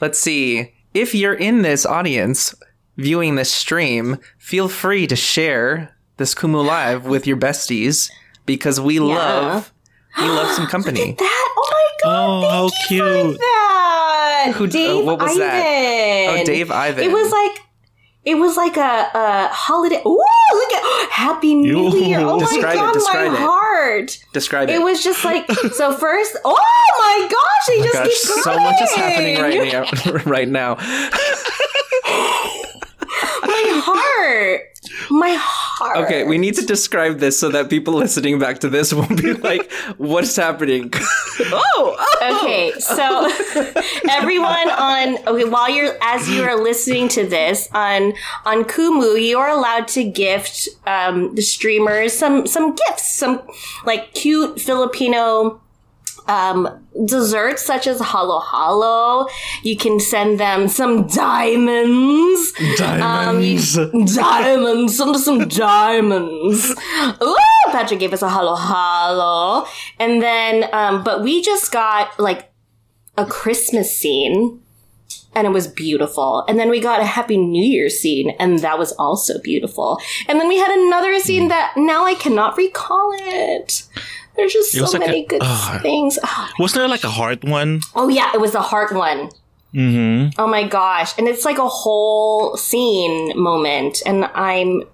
let's 0.00 0.18
see. 0.18 0.74
If 0.94 1.14
you're 1.14 1.34
in 1.34 1.62
this 1.62 1.84
audience 1.86 2.54
viewing 2.96 3.36
this 3.36 3.50
stream, 3.50 4.18
feel 4.38 4.68
free 4.68 5.06
to 5.06 5.16
share 5.16 5.94
this 6.18 6.34
Kumu 6.34 6.64
Live 6.64 7.06
with 7.06 7.26
your 7.26 7.36
besties 7.36 8.10
because 8.44 8.80
we 8.80 8.98
love 8.98 9.72
we 10.18 10.24
love 10.28 10.50
some 10.54 10.66
company. 10.74 11.12
That. 11.18 11.54
Oh 11.56 11.68
my 11.70 11.88
god. 12.02 12.08
Oh, 12.10 12.40
thank 12.42 12.52
how 12.52 12.64
you 12.94 13.02
for 13.24 13.28
cute. 13.32 13.40
That. 14.46 14.54
Who- 14.54 14.64
uh, 14.64 14.68
Dave 14.68 15.04
what 15.04 15.18
was 15.20 15.30
Ivan. 15.32 15.38
that? 15.40 16.36
Oh, 16.40 16.44
Dave 16.44 16.70
Ivan. 16.70 17.04
It 17.04 17.12
was 17.12 17.30
like. 17.32 17.62
It 18.24 18.34
was 18.34 18.58
like 18.58 18.76
a, 18.76 18.80
a 19.14 19.48
holiday. 19.50 20.02
Ooh, 20.04 20.22
look 20.52 20.72
at 20.74 21.08
Happy 21.10 21.54
New 21.54 21.88
Ew. 21.88 21.96
Year! 22.04 22.20
Oh 22.20 22.38
Describe 22.38 22.62
it, 22.62 22.66
my 22.66 22.74
god, 22.74 22.92
describe 22.92 23.32
my 23.32 23.38
it. 23.38 23.40
heart! 23.40 24.18
Describe 24.34 24.68
it. 24.68 24.74
It 24.74 24.82
was 24.82 25.02
just 25.02 25.24
like 25.24 25.50
so. 25.72 25.96
First, 25.96 26.36
oh 26.44 26.58
my 26.98 27.28
gosh, 27.30 27.66
they 27.68 27.82
just 27.82 27.94
Gosh, 27.94 28.06
keep 28.08 28.44
so 28.44 28.58
much 28.58 28.82
is 28.82 28.92
happening 28.92 29.38
right 29.40 29.72
now. 29.72 30.22
right 30.30 30.48
now. 30.48 30.74
My 33.42 33.80
heart, 33.84 34.62
my 35.10 35.34
heart. 35.38 35.67
Okay, 35.80 36.24
we 36.24 36.38
need 36.38 36.54
to 36.56 36.66
describe 36.66 37.18
this 37.18 37.38
so 37.38 37.48
that 37.50 37.70
people 37.70 37.94
listening 37.94 38.38
back 38.38 38.58
to 38.60 38.68
this 38.68 38.92
won't 38.92 39.20
be 39.20 39.32
like, 39.48 39.70
"What's 39.96 40.36
happening?" 40.36 40.92
oh, 41.40 41.96
oh. 41.98 42.40
Okay, 42.42 42.72
so 42.78 43.30
everyone 44.10 44.70
on 44.70 45.18
okay, 45.26 45.44
while 45.44 45.70
you're 45.70 45.96
as 46.02 46.28
you 46.28 46.42
are 46.42 46.56
listening 46.56 47.08
to 47.08 47.26
this 47.26 47.68
on 47.72 48.14
on 48.44 48.64
Kumu, 48.64 49.20
you 49.20 49.38
are 49.38 49.48
allowed 49.48 49.88
to 49.88 50.04
gift 50.04 50.68
um, 50.86 51.34
the 51.34 51.42
streamers 51.42 52.12
some 52.12 52.46
some 52.46 52.74
gifts, 52.74 53.14
some 53.14 53.42
like 53.84 54.14
cute 54.14 54.60
Filipino 54.60 55.60
um, 56.28 56.68
desserts 57.04 57.64
such 57.64 57.86
as 57.86 58.00
halo 58.00 58.40
halo. 58.40 59.26
You 59.62 59.76
can 59.76 59.98
send 59.98 60.38
them 60.38 60.68
some 60.68 61.06
diamonds. 61.08 62.52
Um, 63.02 63.40
you- 63.40 64.06
diamonds, 64.06 64.96
some 64.96 65.14
some 65.16 65.48
diamonds. 65.48 66.74
Ooh, 67.22 67.36
Patrick 67.72 68.00
gave 68.00 68.12
us 68.12 68.22
a 68.22 68.28
halo 68.30 68.54
halo, 68.56 69.66
and 69.98 70.22
then 70.22 70.68
um, 70.72 71.02
but 71.02 71.22
we 71.22 71.42
just 71.42 71.72
got 71.72 72.18
like 72.18 72.50
a 73.16 73.24
Christmas 73.26 73.96
scene. 73.96 74.60
And 75.34 75.46
it 75.46 75.50
was 75.50 75.68
beautiful. 75.68 76.44
And 76.48 76.58
then 76.58 76.68
we 76.68 76.80
got 76.80 77.00
a 77.00 77.04
Happy 77.04 77.36
New 77.36 77.62
Year 77.62 77.90
scene, 77.90 78.30
and 78.40 78.58
that 78.60 78.78
was 78.78 78.92
also 78.92 79.38
beautiful. 79.40 80.00
And 80.26 80.40
then 80.40 80.48
we 80.48 80.56
had 80.58 80.70
another 80.76 81.20
scene 81.20 81.48
that 81.48 81.74
now 81.76 82.04
I 82.04 82.14
cannot 82.14 82.56
recall 82.56 83.12
it. 83.14 83.84
There's 84.38 84.52
just 84.54 84.72
so 84.72 84.84
like 84.84 84.94
a- 84.94 84.98
many 85.00 85.24
good 85.26 85.42
Ugh. 85.44 85.82
things. 85.82 86.18
Oh, 86.24 86.48
Wasn't 86.58 86.78
there 86.80 86.88
like 86.88 87.04
a 87.04 87.10
heart 87.10 87.44
one? 87.44 87.82
Oh 87.94 88.08
yeah, 88.08 88.30
it 88.32 88.40
was 88.40 88.52
the 88.52 88.62
heart 88.62 88.92
one. 88.92 89.28
Mm-hmm. 89.74 90.40
Oh 90.40 90.46
my 90.46 90.66
gosh. 90.66 91.12
And 91.18 91.28
it's 91.28 91.44
like 91.44 91.58
a 91.58 91.68
whole 91.68 92.56
scene 92.56 93.38
moment 93.38 94.00
and 94.06 94.24
I'm 94.34 94.84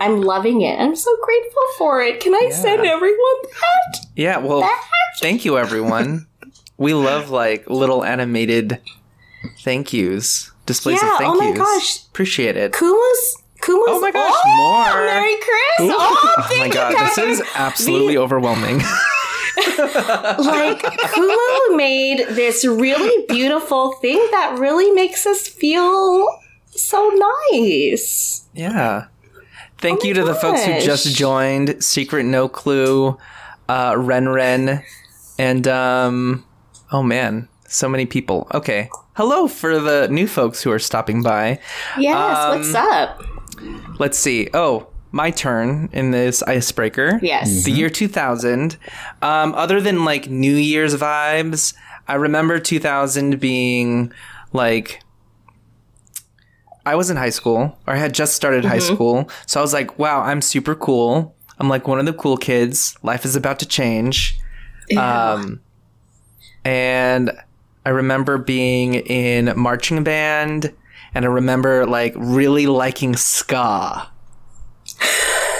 I'm 0.00 0.22
loving 0.22 0.62
it. 0.62 0.80
I'm 0.80 0.96
so 0.96 1.14
grateful 1.22 1.62
for 1.78 2.02
it. 2.02 2.18
Can 2.20 2.34
I 2.34 2.48
send 2.50 2.84
everyone 2.86 3.38
that? 3.60 4.00
Yeah, 4.16 4.38
well, 4.38 4.68
thank 5.20 5.44
you, 5.44 5.58
everyone. 5.58 6.26
we 6.78 6.94
love 6.94 7.30
like 7.30 7.68
little 7.70 8.02
animated 8.02 8.80
thank 9.60 9.92
yous, 9.92 10.50
displays 10.66 10.98
Yeah, 11.02 11.12
of 11.12 11.18
thank 11.18 11.34
yous. 11.34 11.42
oh 11.42 11.44
my 11.44 11.48
yous. 11.50 11.58
gosh. 11.58 12.06
Appreciate 12.06 12.56
it. 12.56 12.72
Kuma's 12.72 13.36
Kuma's 13.70 13.86
Oh 13.88 14.00
my 14.00 14.10
gosh, 14.10 14.32
oh, 14.34 14.56
more. 14.56 15.04
Merry 15.06 15.34
Chris! 15.36 15.90
Oh, 15.92 16.34
Oh 16.38 16.56
my 16.58 16.66
you, 16.66 16.72
god, 16.72 16.94
this 16.98 17.18
is 17.18 17.42
absolutely 17.54 18.16
overwhelming. 18.16 18.78
like 19.78 20.82
Kumu 20.82 21.76
made 21.76 22.18
this 22.30 22.64
really 22.64 23.26
beautiful 23.28 23.92
thing 23.94 24.16
that 24.30 24.56
really 24.58 24.90
makes 24.92 25.26
us 25.26 25.46
feel 25.48 26.26
so 26.70 27.10
nice. 27.52 28.46
yeah. 28.54 29.06
Thank 29.78 30.02
Oh 30.02 30.06
you 30.08 30.14
to 30.14 30.24
the 30.24 30.34
folks 30.34 30.62
who 30.64 30.78
just 30.80 31.14
joined. 31.16 31.82
Secret 31.82 32.24
No 32.24 32.48
Clue, 32.48 33.16
uh, 33.68 33.94
Ren 33.96 34.28
Ren, 34.28 34.82
and 35.38 35.66
um, 35.66 36.44
oh 36.92 37.02
man, 37.02 37.48
so 37.66 37.88
many 37.88 38.04
people. 38.04 38.46
Okay, 38.52 38.90
hello 39.14 39.48
for 39.48 39.78
the 39.78 40.06
new 40.08 40.26
folks 40.26 40.62
who 40.62 40.70
are 40.70 40.78
stopping 40.78 41.22
by. 41.22 41.58
Yes, 41.98 42.38
Um, 42.38 42.58
what's 42.58 42.74
up? 42.74 43.22
Let's 43.98 44.18
see. 44.18 44.48
Oh, 44.54 44.88
my 45.12 45.30
turn 45.30 45.88
in 45.92 46.10
this 46.12 46.42
icebreaker. 46.42 47.18
Yes. 47.22 47.64
The 47.64 47.72
year 47.72 47.90
2000. 47.90 48.76
Um, 49.22 49.54
other 49.54 49.80
than 49.80 50.04
like 50.04 50.28
New 50.30 50.54
Year's 50.54 50.94
vibes, 50.94 51.74
I 52.06 52.14
remember 52.14 52.58
2000 52.58 53.40
being 53.40 54.12
like. 54.52 55.02
I 56.86 56.94
was 56.94 57.10
in 57.10 57.18
high 57.18 57.30
school, 57.30 57.76
or 57.86 57.92
I 57.94 57.96
had 57.98 58.14
just 58.14 58.34
started 58.34 58.64
high 58.64 58.78
school. 58.78 59.28
So 59.46 59.60
I 59.60 59.62
was 59.62 59.74
like, 59.74 59.98
wow, 59.98 60.22
I'm 60.22 60.40
super 60.40 60.74
cool. 60.74 61.36
I'm 61.58 61.68
like 61.68 61.86
one 61.86 61.98
of 61.98 62.06
the 62.06 62.14
cool 62.14 62.38
kids. 62.38 62.96
Life 63.02 63.26
is 63.26 63.36
about 63.36 63.58
to 63.58 63.66
change. 63.66 64.38
Um, 64.96 65.60
and 66.64 67.32
I 67.84 67.90
remember 67.90 68.38
being 68.38 68.94
in 68.94 69.52
marching 69.58 70.02
band, 70.02 70.72
and 71.14 71.24
I 71.24 71.28
remember 71.28 71.86
like 71.86 72.14
really 72.16 72.66
liking 72.66 73.16
ska. 73.16 74.10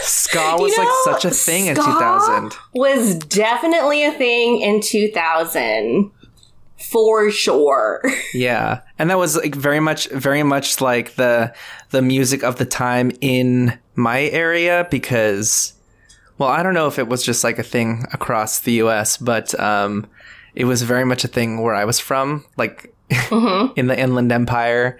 Ska 0.03 0.57
was 0.59 0.77
You 0.77 0.85
like 0.85 0.95
such 1.05 1.25
a 1.25 1.31
thing 1.31 1.67
in 1.67 1.77
2000. 1.77 2.53
Was 2.75 3.17
definitely 3.17 4.05
a 4.05 4.13
thing 4.13 4.61
in 4.61 4.81
2000. 4.81 6.11
For 6.91 7.31
sure. 7.31 8.03
Yeah. 8.33 8.81
And 8.99 9.11
that 9.11 9.19
was 9.19 9.37
like 9.37 9.57
very 9.57 9.81
much 9.81 10.09
very 10.11 10.45
much 10.45 10.81
like 10.81 11.17
the 11.17 11.53
the 11.91 12.01
music 12.01 12.45
of 12.45 12.57
the 12.57 12.65
time 12.65 13.11
in 13.21 13.77
my 13.97 14.23
area 14.23 14.87
because 14.89 15.75
well, 16.39 16.49
I 16.49 16.63
don't 16.63 16.75
know 16.75 16.87
if 16.87 16.99
it 16.99 17.09
was 17.09 17.25
just 17.25 17.43
like 17.45 17.59
a 17.59 17.65
thing 17.65 18.07
across 18.13 18.61
the 18.61 18.73
US, 18.85 19.17
but 19.17 19.59
um 19.59 20.07
it 20.55 20.65
was 20.65 20.83
very 20.83 21.05
much 21.05 21.25
a 21.25 21.29
thing 21.29 21.61
where 21.61 21.75
I 21.75 21.85
was 21.85 21.99
from, 21.99 22.45
like 22.57 22.95
in 23.77 23.89
the 23.89 23.97
Inland 23.99 24.31
Empire 24.33 24.99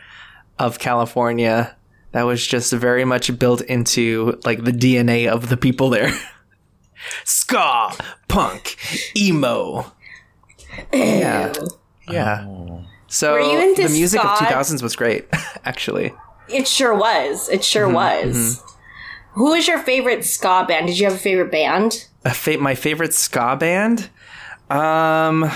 of 0.61 0.79
California. 0.79 1.75
That 2.13 2.23
was 2.23 2.47
just 2.47 2.73
very 2.73 3.05
much 3.05 3.37
built 3.39 3.61
into 3.63 4.39
like 4.45 4.65
the 4.65 4.73
DNA 4.73 5.29
of 5.29 5.49
the 5.49 5.57
people 5.57 5.91
there. 5.91 6.13
Ska, 7.25 7.93
punk, 8.29 8.77
emo. 9.17 9.91
Yeah. 10.93 11.53
Yeah. 12.09 12.47
So 13.09 13.33
Were 13.35 13.41
you 13.41 13.59
into 13.71 13.83
the 13.85 13.89
music 13.89 14.25
of 14.25 14.31
2000s 14.39 14.83
was 14.83 14.95
great, 14.97 15.27
actually. 15.65 16.13
It 16.49 16.67
sure 16.69 16.95
was. 16.95 17.49
It 17.49 17.65
sure 17.65 17.87
Mm-hmm, 17.87 17.95
was. 18.29 18.63
Who 19.33 19.53
is 19.55 19.67
your 19.69 19.79
favorite 19.79 20.25
ska 20.25 20.65
band? 20.67 20.89
Did 20.89 20.99
you 20.99 21.07
have 21.07 21.15
a 21.15 21.19
favorite 21.19 21.51
band? 21.53 22.07
A 22.25 22.35
fa- 22.35 22.59
my 22.59 22.75
favorite 22.75 23.15
ska 23.15 23.57
band? 23.57 24.11
Um 24.69 25.51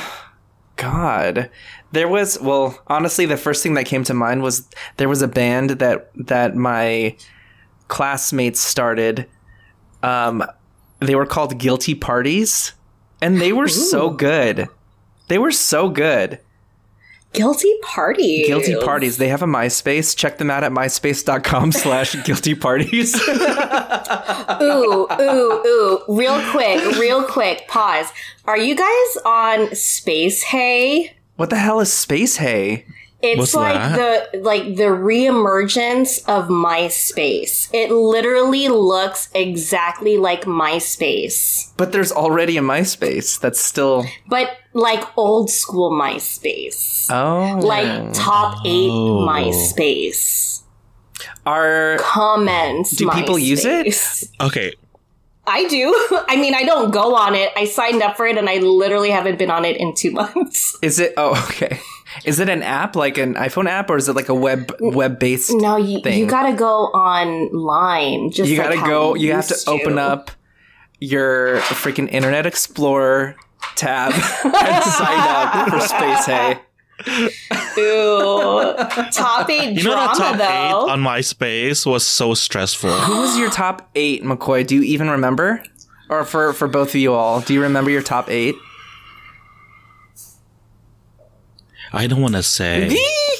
God. 0.77 1.51
There 1.95 2.09
was 2.09 2.41
well, 2.41 2.79
honestly, 2.89 3.25
the 3.25 3.37
first 3.37 3.63
thing 3.63 3.75
that 3.75 3.87
came 3.87 4.03
to 4.05 4.15
mind 4.15 4.43
was 4.43 4.69
there 4.97 5.09
was 5.09 5.23
a 5.23 5.29
band 5.29 5.71
that 5.71 6.11
that 6.27 6.57
my 6.57 7.17
classmates 7.89 8.61
started. 8.61 9.27
Um, 10.03 10.45
they 10.99 11.15
were 11.15 11.27
called 11.27 11.59
Guilty 11.59 11.95
Parties, 11.95 12.73
and 13.23 13.41
they 13.41 13.53
were 13.53 13.69
so 13.69 14.11
good. 14.11 14.69
They 15.29 15.39
were 15.39 15.53
so 15.53 15.89
good. 15.89 16.41
Guilty 17.33 17.73
party. 17.83 18.45
Guilty 18.47 18.77
Parties. 18.77 19.19
They 19.19 19.29
have 19.29 19.43
a 19.43 19.47
MySpace. 19.47 20.17
Check 20.17 20.39
them 20.39 20.51
out 20.51 20.63
at 20.63 20.71
myspace.com 20.73 21.73
slash 21.85 22.15
guilty 22.25 22.55
parties. 22.55 23.15
Ooh, 24.63 25.07
ooh, 25.11 25.63
ooh. 25.67 26.05
Real 26.09 26.41
quick, 26.51 26.97
real 26.97 27.25
quick. 27.25 27.67
Pause. 27.67 28.13
Are 28.45 28.59
you 28.59 28.77
guys 28.77 29.17
on 29.25 29.69
SpaceHey? 29.71 31.11
What 31.37 31.51
the 31.51 31.57
hell 31.57 31.81
is 31.81 31.89
SpaceHey? 31.91 32.85
It's 33.23 33.39
What's 33.39 33.55
like 33.55 33.75
that? 33.75 34.33
the 34.33 34.39
like 34.41 34.77
the 34.77 34.93
reemergence 34.93 36.19
of 36.29 36.49
MySpace. 36.49 37.71
It 37.73 37.91
literally 37.91 38.69
looks 38.69 39.31
exactly 39.35 40.19
like 40.19 40.43
MySpace, 40.45 41.73
But 41.79 41.93
there's 41.93 42.13
already 42.13 42.59
a 42.59 42.61
MySpace 42.61 43.41
that's 43.41 43.61
still. 43.61 44.05
but 44.29 44.59
like 44.75 45.03
old 45.17 45.49
school 45.51 45.91
MySpace. 45.91 47.09
Oh. 47.11 47.61
Like 47.67 48.13
top 48.13 48.59
8 48.65 48.91
Oh. 48.91 49.27
MySpace. 49.27 50.63
Are. 51.47 51.97
Comments. 52.01 52.91
Do 52.91 53.09
people 53.11 53.39
use 53.39 53.65
it? 53.65 53.87
Okay. 54.41 54.75
I 55.47 55.67
do. 55.69 55.93
I 56.29 56.37
mean, 56.37 56.55
I 56.55 56.65
don't 56.65 56.91
go 56.91 57.15
on 57.15 57.35
it. 57.35 57.51
I 57.57 57.65
signed 57.65 58.03
up 58.03 58.17
for 58.17 58.27
it 58.27 58.39
and 58.39 58.49
I 58.49 58.59
literally 58.59 59.11
haven't 59.11 59.39
been 59.39 59.51
on 59.51 59.65
it 59.65 59.77
in 59.77 59.95
2 59.95 60.11
months. 60.13 60.77
Is 60.83 60.99
it. 60.99 61.15
Oh, 61.17 61.31
okay. 61.49 61.81
Is 62.25 62.39
it 62.39 62.49
an 62.49 62.63
app, 62.63 62.95
like 62.95 63.19
an 63.19 63.35
iPhone 63.35 63.69
app, 63.69 63.91
or 63.91 63.97
is 63.97 64.09
it 64.09 64.15
like 64.15 64.29
a 64.29 64.35
web 64.35 64.73
web 64.79 65.19
based? 65.19 65.51
No, 65.53 65.77
you, 65.77 66.01
thing. 66.01 66.19
you 66.19 66.27
gotta 66.27 66.53
go 66.53 66.85
online. 66.87 68.31
Just 68.31 68.49
you 68.49 68.57
gotta 68.57 68.79
how 68.79 68.87
go 68.87 69.15
you 69.17 69.33
have 69.33 69.49
to 69.49 69.55
used 69.55 69.69
open 69.69 69.99
up 69.99 70.31
your 71.01 71.57
freaking 71.59 72.09
internet 72.09 72.47
explorer 72.47 73.35
tab 73.75 74.13
and 74.45 74.85
sign 74.85 75.19
up 75.19 75.69
for 75.71 75.79
SpaceHey 75.79 76.61
Ew. 77.77 78.75
Top 79.13 79.51
eight 79.51 79.77
You 79.77 79.85
know 79.85 79.95
that 79.97 80.15
top 80.17 80.37
though. 80.37 80.45
eight 80.45 80.93
on 80.93 81.01
MySpace 81.03 81.85
was 81.87 82.07
so 82.07 82.35
stressful. 82.35 82.91
who 82.91 83.21
was 83.21 83.37
your 83.37 83.51
top 83.51 83.91
eight 83.95 84.23
Makoy 84.23 84.67
do 84.67 84.77
you 84.77 84.83
even 84.83 85.11
remember 85.11 85.63
or 86.09 86.25
for 86.25 86.53
for 86.53 86.69
both 86.69 86.91
of 86.91 86.95
you 86.97 87.13
all 87.13 87.41
do 87.41 87.53
you 87.53 87.61
remember 87.63 87.91
your 87.91 88.03
top 88.03 88.31
eight 88.31 88.55
I 91.93 92.07
don't 92.09 92.21
want 92.21 92.35
to 92.35 92.43
say. 92.43 92.89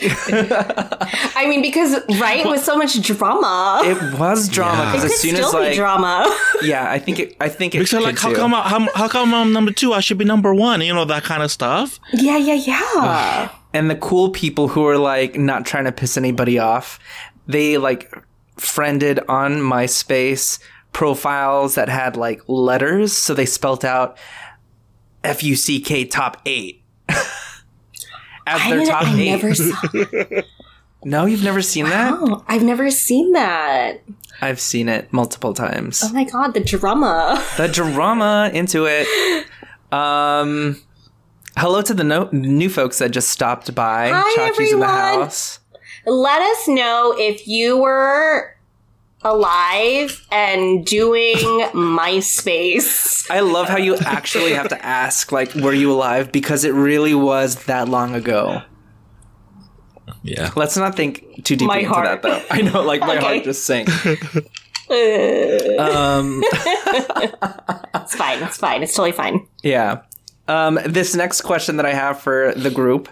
I 1.37 1.47
mean, 1.49 1.63
because 1.63 1.95
right 2.21 2.45
with 2.47 2.63
so 2.65 2.77
much 2.77 3.01
drama, 3.03 3.83
it, 3.85 3.97
it 3.97 4.19
was 4.19 4.49
drama 4.57 4.83
Yeah. 4.83 4.93
because 4.93 5.03
could 5.03 5.13
as 5.13 5.21
soon 5.21 5.35
still 5.37 5.47
as 5.49 5.53
be 5.55 5.59
like 5.59 5.75
drama. 5.77 6.37
yeah 6.63 6.91
i 6.91 6.99
think 6.99 7.19
it 7.19 7.37
i 7.41 7.49
think 7.49 7.75
it 7.75 7.79
Because 7.79 7.91
could 7.91 8.03
like, 8.03 8.19
how 8.19 8.31
too. 8.31 8.37
come, 8.37 8.55
I- 8.55 8.63
how, 8.69 8.89
how 8.95 9.09
come 9.09 9.35
I'm 9.35 9.53
number 9.53 9.73
two? 9.73 9.93
I 9.93 10.01
should 10.01 10.19
be 10.19 10.25
number 10.25 10.55
one. 10.55 10.81
You 10.81 10.95
know 10.95 11.05
that 11.05 11.25
kind 11.25 11.43
of 11.43 11.51
stuff. 11.51 11.99
yeah, 12.13 12.37
yeah, 12.37 12.55
yeah. 12.55 13.51
and 13.75 13.91
the 13.91 13.97
cool 13.97 14.31
people 14.31 14.69
who 14.69 14.87
are 14.87 14.99
like 14.99 15.37
not 15.39 15.67
trying 15.67 15.85
to 15.85 15.93
piss 15.93 16.17
anybody 16.17 16.59
off 16.59 16.99
they 17.47 17.77
like 17.79 18.13
friended 18.57 19.19
on 19.29 19.57
myspace 19.59 20.59
profiles 20.93 21.75
that 21.75 21.89
had 21.89 22.17
like 22.17 22.41
letters 22.49 23.13
so 23.17 23.35
they 23.35 23.47
spelt 23.47 23.85
out 23.85 24.17
f-u-c-k 25.25 26.05
top 26.05 26.41
eight 26.47 26.84
as 28.47 28.61
I, 28.61 28.77
their 28.77 28.87
top 28.87 29.03
I 29.05 29.15
eight 29.21 29.31
never 29.31 29.55
saw. 29.55 30.43
no 31.05 31.27
you've 31.27 31.43
never 31.45 31.63
seen 31.63 31.85
that 31.87 32.13
Oh, 32.15 32.45
I've 32.49 32.63
never 32.63 32.91
seen 32.91 33.33
that. 33.33 34.03
i've 34.41 34.61
seen 34.61 34.89
it 34.89 35.13
multiple 35.13 35.55
times 35.55 36.03
Oh 36.05 36.13
my 36.13 36.25
god, 36.25 36.55
the 36.55 36.61
drama. 36.61 37.43
the 37.57 37.69
drama 37.69 38.51
into 38.55 38.87
it 38.87 39.07
um 39.93 40.81
hello 41.57 41.83
to 41.83 41.95
the 41.95 42.05
no- 42.05 42.29
new 42.33 42.69
folks 42.69 42.99
that 42.99 43.11
just 43.11 43.29
stopped 43.31 43.75
by 43.75 44.09
Hi, 44.13 44.23
chachi's 44.37 44.73
in 44.73 44.81
the 44.81 44.87
everyone. 44.87 44.89
house 45.21 45.61
Let 46.07 46.43
us 46.43 46.69
know 46.69 47.15
if 47.17 47.47
you 47.47 47.79
were 47.79 48.57
alive 49.25 50.25
and 50.31 50.85
doing 50.87 51.35
MySpace. 51.73 53.29
I 53.31 53.41
love 53.41 53.69
how 53.69 53.79
you 53.79 53.97
actually 53.97 54.53
have 54.53 54.69
to 54.69 54.85
ask, 54.85 55.33
like, 55.33 55.55
were 55.55 55.73
you 55.73 55.91
alive? 55.93 56.31
Because 56.31 56.65
it 56.65 56.75
really 56.75 57.15
was 57.15 57.65
that 57.65 57.89
long 57.89 58.15
ago. 58.15 58.61
Yeah. 60.23 60.51
Let's 60.57 60.77
not 60.77 60.95
think 60.95 61.43
too 61.45 61.57
deeply 61.57 61.67
My 61.67 61.79
into 61.79 61.89
heart. 61.91 62.07
that, 62.07 62.23
though. 62.23 62.43
I 62.51 62.61
know, 62.63 62.83
like, 62.83 63.01
my 63.01 63.17
Okay. 63.17 63.25
heart 63.25 63.45
just 63.45 63.65
sank. 63.65 63.89
Um, 64.87 66.43
it's 67.95 68.15
fine. 68.15 68.43
It's 68.43 68.59
fine. 68.59 68.83
It's 68.83 68.93
totally 68.95 69.13
fine. 69.13 69.47
yeah. 69.63 70.03
Um, 70.47 70.79
this 70.85 71.15
next 71.15 71.41
question 71.41 71.79
that 71.79 71.87
I 71.87 71.95
have 71.95 72.21
for 72.21 72.53
the 72.55 72.69
group 72.71 73.09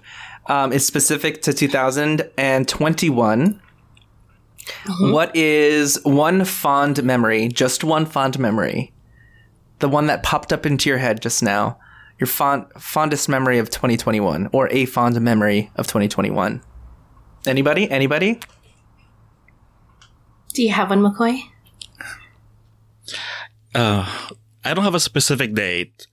um, 0.49 0.71
is 0.71 0.87
specific 0.87 1.41
to 1.43 1.55
2021. 1.55 3.62
What 5.01 5.35
is 5.35 6.01
one 6.05 6.45
fond 6.45 7.03
memory, 7.03 7.49
just 7.49 7.85
one 7.85 8.07
fond 8.07 8.39
memory, 8.39 8.93
the 9.81 9.89
one 9.89 10.07
that 10.07 10.23
popped 10.23 10.53
up 10.53 10.65
into 10.67 10.89
your 10.89 10.99
head 10.99 11.21
just 11.21 11.43
now, 11.43 11.79
your 12.19 12.27
fond 12.27 12.67
fondest 12.79 13.29
memory 13.29 13.59
of 13.59 13.71
2021, 13.71 14.49
or 14.53 14.69
a 14.71 14.87
fond 14.87 15.21
memory 15.21 15.71
of 15.77 15.87
2021? 15.87 16.63
Anybody? 17.47 17.91
Anybody? 17.91 18.39
Do 20.55 20.63
you 20.63 20.71
have 20.71 20.91
one, 20.91 21.01
Makoy? 21.01 21.41
Uh, 23.75 24.07
I 24.65 24.75
don't 24.75 24.85
have 24.85 24.95
a 24.95 25.01
specific 25.01 25.55
date, 25.55 26.07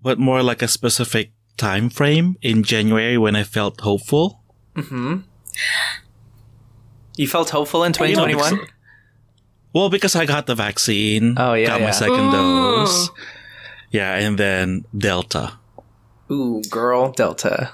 but 0.00 0.18
more 0.18 0.42
like 0.42 0.62
a 0.62 0.68
specific 0.68 1.32
time 1.56 1.88
frame 1.90 2.36
in 2.42 2.62
January 2.62 3.16
when 3.18 3.34
I 3.34 3.42
felt 3.42 3.80
hopeful. 3.80 4.42
You 7.16 7.28
felt 7.28 7.50
hopeful 7.50 7.84
in 7.84 7.92
2021? 7.92 8.50
because- 8.56 8.68
Well, 9.74 9.88
because 9.90 10.14
I 10.16 10.26
got 10.26 10.46
the 10.46 10.54
vaccine. 10.54 11.34
Oh, 11.38 11.54
yeah, 11.54 11.66
got 11.66 11.80
yeah. 11.80 11.86
my 11.86 11.92
second 11.92 12.30
dose. 12.30 13.10
Yeah, 13.90 14.14
and 14.16 14.38
then 14.38 14.84
Delta. 14.96 15.52
Ooh, 16.30 16.62
girl, 16.70 17.12
Delta. 17.12 17.72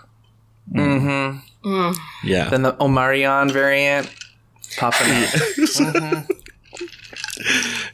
Mm-hmm. 0.73 1.93
Yeah. 2.25 2.49
Then 2.51 2.63
the 2.63 2.73
Omarion 2.75 3.51
variant 3.51 4.11
popping 4.77 5.11
up. 5.11 6.25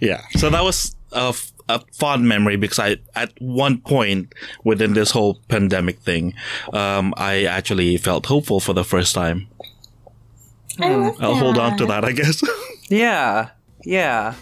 Yeah. 0.00 0.22
So 0.36 0.50
that 0.50 0.62
was 0.64 0.94
a, 1.12 1.28
f- 1.28 1.52
a 1.68 1.80
fond 1.92 2.26
memory 2.28 2.56
because 2.56 2.78
I, 2.78 2.96
at 3.14 3.32
one 3.40 3.78
point 3.78 4.32
within 4.64 4.94
this 4.94 5.10
whole 5.10 5.38
pandemic 5.48 5.98
thing, 6.00 6.34
um, 6.72 7.14
I 7.16 7.44
actually 7.44 7.96
felt 7.96 8.26
hopeful 8.26 8.60
for 8.60 8.72
the 8.72 8.84
first 8.84 9.14
time. 9.14 9.48
I 10.80 10.94
love 10.94 11.16
I'll 11.20 11.34
hold 11.36 11.58
on 11.58 11.76
to 11.78 11.86
that. 11.86 12.00
that, 12.02 12.04
I 12.04 12.12
guess. 12.12 12.42
Yeah, 12.90 13.50
yeah. 13.82 14.34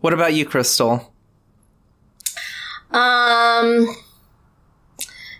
What 0.00 0.12
about 0.12 0.34
you, 0.34 0.44
Crystal? 0.46 1.12
Um, 2.90 3.94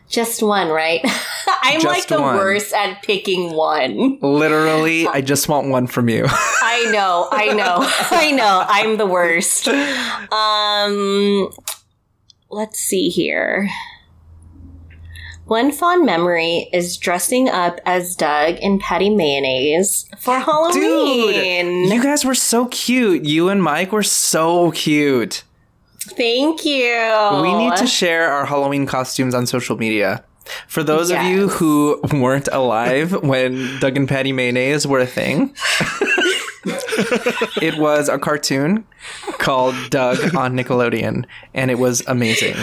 just 0.09 0.43
one, 0.43 0.69
right? 0.69 1.01
I'm 1.63 1.81
Just 1.81 1.87
like 1.99 2.07
the 2.09 2.21
one. 2.21 2.37
worst 2.37 2.73
at 2.73 3.03
picking 3.03 3.53
one. 3.55 4.19
Literally, 4.21 5.07
I 5.07 5.21
just 5.21 5.49
want 5.49 5.69
one 5.69 5.87
from 5.87 6.09
you. 6.09 6.25
I 6.29 6.91
know, 6.93 7.29
I 7.31 7.53
know, 7.55 7.77
I 8.11 8.31
know. 8.33 8.65
I'm 8.69 8.97
the 8.97 9.07
worst. 9.07 9.69
Um, 9.69 11.51
let's 12.57 12.79
see 12.81 13.11
here. 13.11 13.69
One 15.45 15.71
fond 15.71 16.05
memory 16.05 16.69
is 16.73 16.97
dressing 16.97 17.49
up 17.49 17.81
as 17.85 18.17
Doug 18.17 18.57
in 18.57 18.81
Patty 18.81 19.11
Mayonnaise 19.11 20.09
for 20.19 20.41
Halloween. 20.41 21.85
Dude, 21.85 21.93
you 21.93 22.03
guys 22.03 22.25
were 22.25 22.35
so 22.35 22.67
cute. 22.67 23.25
You 23.25 23.49
and 23.51 23.63
Mike 23.63 23.93
were 23.93 24.03
so 24.03 24.73
cute. 24.73 25.45
Thank 26.01 26.65
you. 26.65 27.41
We 27.43 27.55
need 27.55 27.77
to 27.77 27.87
share 27.87 28.29
our 28.33 28.47
Halloween 28.47 28.87
costumes 28.87 29.35
on 29.35 29.47
social 29.47 29.77
media. 29.77 30.25
For 30.67 30.83
those 30.83 31.11
of 31.11 31.23
you 31.23 31.49
who 31.49 32.01
weren't 32.13 32.49
alive 32.51 33.23
when 33.23 33.79
Doug 33.81 33.97
and 33.97 34.09
Patty 34.09 34.33
mayonnaise 34.33 34.87
were 34.87 35.01
a 35.01 35.07
thing, 35.07 35.55
it 36.67 37.79
was 37.79 38.09
a 38.09 38.19
cartoon 38.19 38.85
called 39.39 39.75
Doug 39.91 40.35
on 40.35 40.55
Nickelodeon, 40.57 41.25
and 41.55 41.71
it 41.71 41.79
was 41.79 42.03
amazing. 42.07 42.57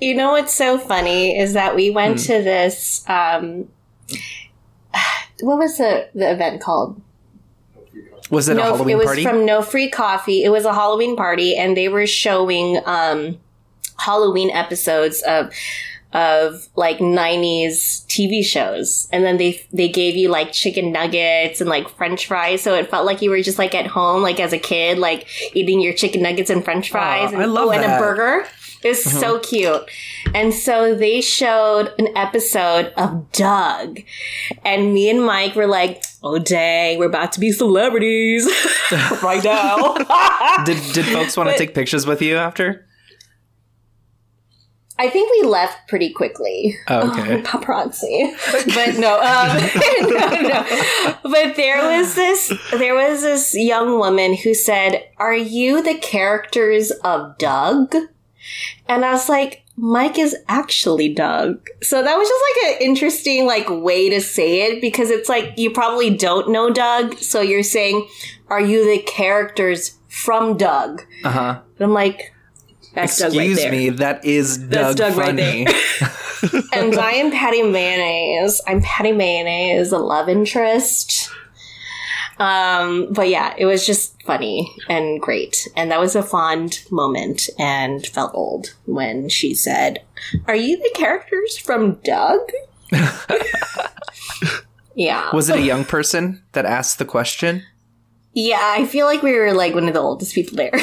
You 0.00 0.14
know 0.14 0.32
what's 0.32 0.54
so 0.54 0.78
funny 0.78 1.38
is 1.38 1.52
that 1.54 1.74
we 1.74 1.90
went 1.90 2.20
Hmm. 2.20 2.26
to 2.26 2.42
this. 2.42 3.04
Um, 3.08 3.68
what 5.40 5.58
was 5.58 5.78
the 5.78 6.08
the 6.14 6.30
event 6.30 6.60
called? 6.62 7.00
Was 8.30 8.48
it 8.48 8.52
a 8.52 8.54
no, 8.56 8.62
Halloween 8.62 8.90
it 8.90 8.96
was 8.98 9.06
party? 9.06 9.22
from 9.24 9.44
No 9.44 9.62
Free 9.62 9.90
Coffee. 9.90 10.44
It 10.44 10.48
was 10.50 10.64
a 10.64 10.72
Halloween 10.72 11.16
party, 11.16 11.56
and 11.56 11.76
they 11.76 11.88
were 11.88 12.06
showing 12.06 12.80
um, 12.86 13.38
Halloween 13.98 14.50
episodes 14.50 15.22
of 15.22 15.52
of 16.14 16.68
like 16.76 16.98
'90s 16.98 18.06
TV 18.06 18.44
shows, 18.44 19.08
and 19.12 19.24
then 19.24 19.36
they 19.36 19.66
they 19.72 19.88
gave 19.88 20.16
you 20.16 20.28
like 20.28 20.52
chicken 20.52 20.92
nuggets 20.92 21.60
and 21.60 21.68
like 21.68 21.88
French 21.88 22.26
fries, 22.26 22.62
so 22.62 22.74
it 22.74 22.88
felt 22.88 23.04
like 23.04 23.20
you 23.20 23.30
were 23.30 23.42
just 23.42 23.58
like 23.58 23.74
at 23.74 23.86
home, 23.86 24.22
like 24.22 24.40
as 24.40 24.52
a 24.52 24.58
kid, 24.58 24.98
like 24.98 25.26
eating 25.54 25.80
your 25.80 25.92
chicken 25.92 26.22
nuggets 26.22 26.50
and 26.50 26.64
French 26.64 26.90
fries, 26.90 27.32
and, 27.32 27.42
I 27.42 27.46
love 27.46 27.68
oh, 27.68 27.72
and 27.72 27.84
a 27.84 27.98
burger. 27.98 28.46
It 28.84 28.88
was 28.88 29.02
so 29.02 29.38
mm-hmm. 29.38 29.48
cute. 29.48 29.90
And 30.34 30.52
so 30.52 30.94
they 30.94 31.22
showed 31.22 31.94
an 31.98 32.14
episode 32.16 32.92
of 32.98 33.32
Doug. 33.32 34.00
And 34.62 34.92
me 34.92 35.08
and 35.08 35.24
Mike 35.24 35.54
were 35.54 35.66
like, 35.66 36.04
oh 36.22 36.38
dang, 36.38 36.98
we're 36.98 37.06
about 37.06 37.32
to 37.32 37.40
be 37.40 37.50
celebrities 37.50 38.44
right 39.22 39.42
now. 39.42 39.94
did 40.64 40.76
did 40.92 41.06
folks 41.06 41.34
want 41.34 41.48
to 41.48 41.56
take 41.56 41.74
pictures 41.74 42.06
with 42.06 42.20
you 42.20 42.36
after? 42.36 42.86
I 44.96 45.10
think 45.10 45.30
we 45.30 45.48
left 45.48 45.88
pretty 45.88 46.12
quickly. 46.12 46.76
Oh, 46.88 47.10
okay. 47.20 47.42
paparazzi. 47.42 48.32
But 48.74 48.98
no, 48.98 49.18
um, 49.18 49.58
no, 50.42 50.48
no. 50.48 51.18
But 51.24 51.56
there 51.56 51.82
was 51.98 52.14
this, 52.14 52.52
there 52.70 52.94
was 52.94 53.22
this 53.22 53.54
young 53.54 53.98
woman 53.98 54.36
who 54.36 54.54
said, 54.54 55.04
"Are 55.16 55.34
you 55.34 55.82
the 55.82 55.94
characters 55.98 56.92
of 57.02 57.36
Doug?" 57.38 57.96
And 58.88 59.04
I 59.04 59.10
was 59.12 59.28
like, 59.28 59.64
"Mike 59.76 60.18
is 60.18 60.36
actually 60.48 61.12
Doug." 61.12 61.68
So 61.82 62.00
that 62.02 62.16
was 62.16 62.28
just 62.28 62.44
like 62.48 62.74
an 62.76 62.86
interesting 62.86 63.46
like 63.46 63.68
way 63.68 64.08
to 64.10 64.20
say 64.20 64.62
it 64.62 64.80
because 64.80 65.10
it's 65.10 65.28
like 65.28 65.58
you 65.58 65.72
probably 65.72 66.10
don't 66.16 66.50
know 66.50 66.70
Doug, 66.70 67.18
so 67.18 67.40
you're 67.40 67.64
saying, 67.64 68.06
"Are 68.48 68.60
you 68.60 68.84
the 68.86 69.02
characters 69.02 69.98
from 70.08 70.56
Doug?" 70.56 71.02
Uh 71.24 71.30
huh. 71.30 71.60
I'm 71.80 71.92
like. 71.92 72.30
That's 72.94 73.20
right 73.20 73.32
Excuse 73.32 73.58
there. 73.58 73.72
me, 73.72 73.88
that 73.90 74.24
is 74.24 74.58
Doug, 74.58 74.96
Doug 74.96 75.16
right 75.16 75.26
funny. 75.26 75.66
and 76.72 76.94
I 76.96 77.12
am 77.12 77.32
Patty 77.32 77.62
Mayonnaise. 77.62 78.60
I'm 78.66 78.82
Patty 78.82 79.12
Mayonnaise, 79.12 79.90
a 79.90 79.98
love 79.98 80.28
interest. 80.28 81.30
Um, 82.38 83.12
but 83.12 83.28
yeah, 83.28 83.54
it 83.56 83.66
was 83.66 83.86
just 83.86 84.22
funny 84.22 84.74
and 84.88 85.20
great. 85.20 85.68
And 85.76 85.90
that 85.90 86.00
was 86.00 86.14
a 86.16 86.22
fond 86.22 86.84
moment 86.90 87.48
and 87.58 88.06
felt 88.06 88.32
old 88.34 88.74
when 88.86 89.28
she 89.28 89.54
said, 89.54 90.02
Are 90.46 90.56
you 90.56 90.76
the 90.76 90.90
characters 90.94 91.56
from 91.56 91.94
Doug? 92.04 92.40
yeah. 94.94 95.34
Was 95.34 95.48
it 95.48 95.56
a 95.56 95.62
young 95.62 95.84
person 95.84 96.42
that 96.52 96.64
asked 96.66 96.98
the 96.98 97.04
question? 97.04 97.64
Yeah, 98.32 98.60
I 98.60 98.86
feel 98.86 99.06
like 99.06 99.22
we 99.22 99.32
were 99.38 99.52
like 99.52 99.74
one 99.74 99.86
of 99.86 99.94
the 99.94 100.00
oldest 100.00 100.34
people 100.34 100.56
there. 100.56 100.72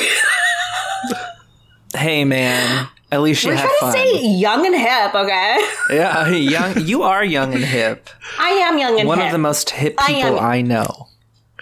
Hey 1.96 2.24
man, 2.24 2.88
at 3.12 3.22
least 3.22 3.44
you 3.44 3.50
we're 3.50 3.56
had 3.58 3.70
trying 3.80 3.94
fun. 3.94 3.94
to 3.94 4.00
stay 4.18 4.26
young 4.28 4.66
and 4.66 4.76
hip, 4.76 5.14
okay? 5.16 5.58
yeah, 5.90 6.30
young. 6.30 6.80
You 6.86 7.04
are 7.04 7.24
young 7.24 7.54
and 7.54 7.64
hip. 7.64 8.10
I 8.40 8.50
am 8.52 8.78
young 8.78 8.92
and 8.92 9.00
hip. 9.00 9.08
One 9.08 9.18
hip. 9.18 9.28
of 9.28 9.32
the 9.34 9.38
most 9.38 9.70
hip 9.72 9.96
I 9.98 10.14
people 10.14 10.40
am- 10.40 10.44
I, 10.46 10.62
know. 10.62 11.08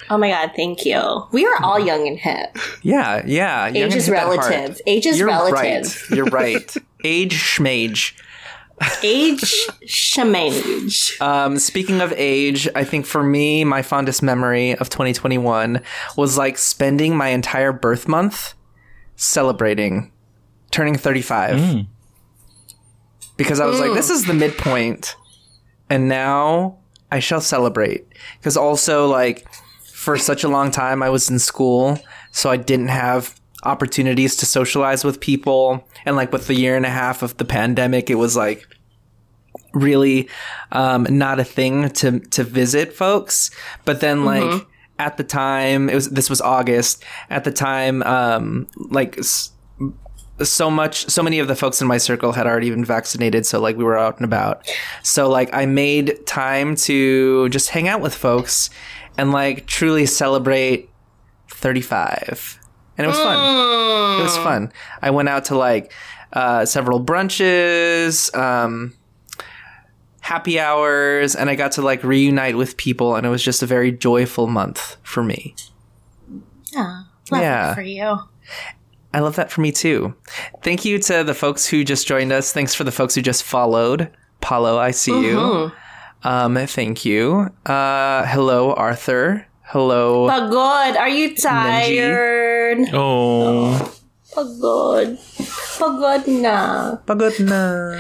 oh 0.10 0.18
my 0.18 0.30
god, 0.30 0.52
thank 0.56 0.86
you. 0.86 1.24
We 1.32 1.46
are 1.48 1.64
all 1.64 1.80
young 1.80 2.08
and 2.08 2.18
hip. 2.20 2.58
Yeah, 2.84 3.24
yeah. 3.26 3.68
Age 3.74 3.96
is 3.96 4.10
relative. 4.10 4.80
Age 4.86 5.06
is 5.08 5.18
You're 5.18 5.28
relative. 5.28 6.10
right. 6.10 6.10
You're 6.18 6.26
right. 6.26 6.76
Age 7.04 7.34
schmage. 7.34 8.14
Age 9.04 9.42
schmage. 9.88 11.20
Um, 11.22 11.58
speaking 11.60 12.02
of 12.02 12.14
age, 12.16 12.68
I 12.76 12.84
think 12.84 13.06
for 13.06 13.24
me, 13.24 13.64
my 13.66 13.82
fondest 13.82 14.22
memory 14.24 14.76
of 14.76 14.90
2021 14.90 15.82
was 16.16 16.38
like 16.38 16.58
spending 16.58 17.18
my 17.18 17.30
entire 17.30 17.72
birth 17.74 18.08
month 18.08 18.54
celebrating 19.16 20.12
turning 20.72 20.96
35. 20.96 21.86
Because 23.38 23.60
I 23.60 23.66
was 23.66 23.80
like, 23.80 23.94
this 23.94 24.10
is 24.10 24.26
the 24.26 24.34
midpoint. 24.34 25.16
And 25.90 26.08
now 26.10 26.78
I 27.12 27.20
shall 27.20 27.42
celebrate. 27.42 28.06
Because 28.40 28.58
also, 28.58 29.08
like, 29.08 29.48
for 29.94 30.18
such 30.18 30.44
a 30.44 30.48
long 30.50 30.72
time, 30.72 31.02
I 31.02 31.10
was 31.10 31.30
in 31.30 31.40
school, 31.40 32.00
so 32.32 32.50
I 32.50 32.58
didn't 32.58 32.90
have 32.90 33.40
opportunities 33.64 34.36
to 34.38 34.46
socialize 34.46 35.04
with 35.04 35.20
people. 35.20 35.88
And 36.06 36.16
like 36.16 36.32
with 36.32 36.48
the 36.48 36.54
year 36.56 36.76
and 36.78 36.86
a 36.86 36.90
half 36.90 37.22
of 37.24 37.38
the 37.38 37.46
pandemic, 37.46 38.10
it 38.10 38.16
was 38.16 38.36
like 38.36 38.66
really 39.74 40.30
um, 40.72 41.06
not 41.10 41.40
a 41.40 41.44
thing 41.44 41.90
to 41.90 42.20
to 42.20 42.44
visit 42.44 42.94
folks. 42.94 43.52
But 43.86 44.00
then 44.00 44.26
like 44.26 44.66
at 45.00 45.18
the 45.18 45.24
time, 45.24 45.90
it 45.90 45.96
was 45.96 46.10
this 46.10 46.30
was 46.30 46.40
August. 46.42 47.04
At 47.30 47.44
the 47.46 47.52
time, 47.52 48.04
um, 48.04 48.68
like. 48.76 49.18
S- 49.18 49.52
so 50.44 50.70
much 50.72 51.08
so 51.10 51.22
many 51.24 51.40
of 51.40 51.48
the 51.48 51.56
folks 51.56 51.82
in 51.82 51.88
my 51.88 51.98
circle 51.98 52.32
had 52.32 52.48
already 52.48 52.70
been 52.70 52.86
vaccinated 52.86 53.46
so 53.46 53.60
like 53.60 53.76
we 53.78 53.84
were 53.84 53.98
out 53.98 54.16
and 54.18 54.26
about. 54.26 54.68
So 55.04 55.30
like 55.30 55.54
i 55.54 55.66
made 55.66 56.26
time 56.26 56.76
to 56.76 57.50
just 57.50 57.70
hang 57.70 57.88
out 57.88 58.02
with 58.02 58.16
folks 58.16 58.70
and 59.18 59.32
like 59.32 59.66
truly 59.66 60.06
celebrate 60.06 60.90
35 61.50 62.60
and 62.98 63.06
it 63.06 63.08
was 63.08 63.18
fun. 63.18 64.20
It 64.20 64.24
was 64.24 64.38
fun. 64.38 64.72
I 65.02 65.10
went 65.12 65.30
out 65.30 65.46
to 65.46 65.58
like 65.58 65.94
uh, 66.34 66.66
several 66.66 67.04
brunches 67.04 68.36
um, 68.38 68.94
happy 70.22 70.60
hours 70.60 71.36
and 71.36 71.50
i 71.50 71.56
got 71.56 71.72
to 71.72 71.82
like 71.82 72.04
reunite 72.04 72.56
with 72.56 72.78
people 72.78 73.16
and 73.16 73.26
it 73.26 73.30
was 73.30 73.42
just 73.44 73.64
a 73.64 73.66
very 73.66 73.92
joyful 73.92 74.46
month 74.48 74.98
for 75.02 75.24
me. 75.24 75.56
Oh, 76.76 77.04
love 77.32 77.42
Yeah. 77.42 77.74
for 77.74 77.82
you. 77.82 78.20
I 79.14 79.20
love 79.20 79.36
that 79.38 79.52
for 79.52 79.62
me 79.62 79.72
too. 79.72 80.14
Thank 80.62 80.86
you 80.86 81.00
to 81.00 81.24
the 81.24 81.34
folks 81.34 81.66
who 81.66 81.84
just 81.84 82.08
joined 82.08 82.32
us. 82.32 82.54
Thanks 82.54 82.76
for 82.76 82.84
the 82.84 82.92
folks 82.92 83.16
who 83.16 83.22
just 83.22 83.44
followed. 83.44 84.12
Paulo, 84.42 84.78
I 84.78 84.92
see 84.92 85.12
you. 85.28 85.72
Um, 86.24 86.56
thank 86.68 87.06
you. 87.06 87.50
Uh, 87.66 88.26
hello, 88.26 88.74
Arthur. 88.74 89.48
Hello. 89.64 90.28
Pagod, 90.28 90.98
are 90.98 91.10
you 91.10 91.36
tired? 91.36 92.90
Oh, 92.94 93.94
Pagod. 94.40 95.20
Pagod 95.76 96.24
na. 96.40 96.96
Pagod 97.04 97.44
na. 97.44 97.92